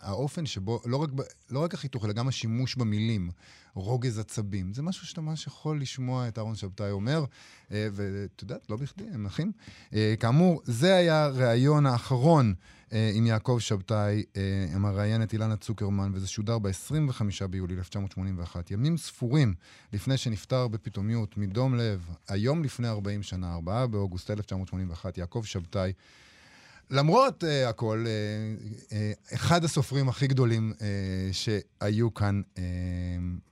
[0.00, 1.10] האופן שבו, לא רק,
[1.50, 3.30] לא רק החיתוך, אלא גם השימוש במילים,
[3.74, 7.24] רוגז עצבים, זה משהו שאתה ממש יכול לשמוע את אהרון שבתאי אומר,
[7.72, 9.52] אה, ואת יודעת, לא בכדי, הם אחים.
[9.94, 12.54] אה, כאמור, זה היה הראיון האחרון
[12.92, 14.22] אה, עם יעקב שבתאי,
[14.74, 19.54] עם הראיינת אילנה צוקרמן, וזה שודר ב-25 ביולי 1981, ימים ספורים
[19.92, 25.92] לפני שנפטר בפתאומיות מדום לב, היום לפני 40 שנה, 4 באוגוסט 1981, יעקב שבתאי.
[26.90, 30.82] למרות uh, הכל, uh, uh, אחד הסופרים הכי גדולים uh,
[31.32, 32.58] שהיו כאן, uh,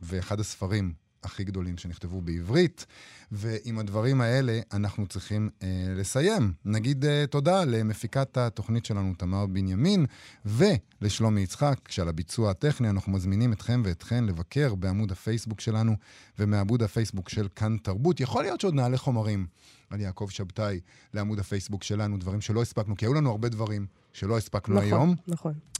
[0.00, 0.92] ואחד הספרים
[1.26, 2.86] הכי גדולים שנכתבו בעברית,
[3.32, 5.64] ועם הדברים האלה אנחנו צריכים uh,
[5.96, 6.52] לסיים.
[6.64, 10.06] נגיד uh, תודה למפיקת התוכנית שלנו, תמר בנימין,
[10.44, 15.96] ולשלומי יצחק, שעל הביצוע הטכני אנחנו מזמינים אתכם ואתכן לבקר בעמוד הפייסבוק שלנו
[16.38, 18.20] ומעמוד הפייסבוק של כאן תרבות.
[18.20, 19.46] יכול להיות שעוד נעלה חומרים.
[19.90, 20.80] על יעקב שבתאי
[21.14, 25.14] לעמוד הפייסבוק שלנו, דברים שלא הספקנו, כי היו לנו הרבה דברים שלא הספקנו נכון, היום.
[25.28, 25.52] נכון.
[25.52, 25.75] אמ,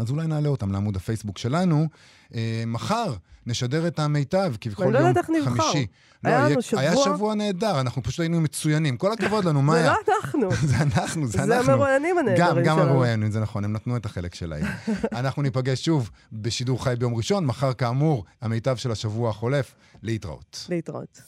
[0.00, 1.86] אז אולי נעלה אותם לעמוד הפייסבוק שלנו.
[2.34, 3.14] אמ, מחר
[3.46, 5.62] נשדר את המיטב, כביכול אני לא יום יודעת איך נבחר.
[5.62, 5.86] חמישי.
[6.24, 8.96] היה לא, לנו שבוע- היה שבוע נהדר, אנחנו פשוט היינו מצוינים.
[8.96, 9.86] כל הכבוד לנו, זה מאיה.
[9.86, 10.48] לא אנחנו.
[10.68, 11.72] זה אנחנו, זה זה אנחנו.
[11.72, 12.90] המרואיינים הנהדרים גם, גם שלנו.
[12.90, 14.64] המרואיינים, זה נכון, הם נתנו את החלק שלהם.
[15.18, 20.66] אנחנו ניפגש שוב בשידור חי ביום ראשון, מחר כאמור, המיטב של השבוע החולף, להתראות.
[20.68, 21.20] להתראות.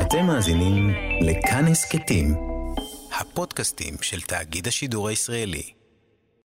[0.00, 0.90] אתם מאזינים
[1.22, 2.34] לכאן הסכתים,
[3.20, 5.75] הפודקאסטים של תאגיד השידור הישראלי.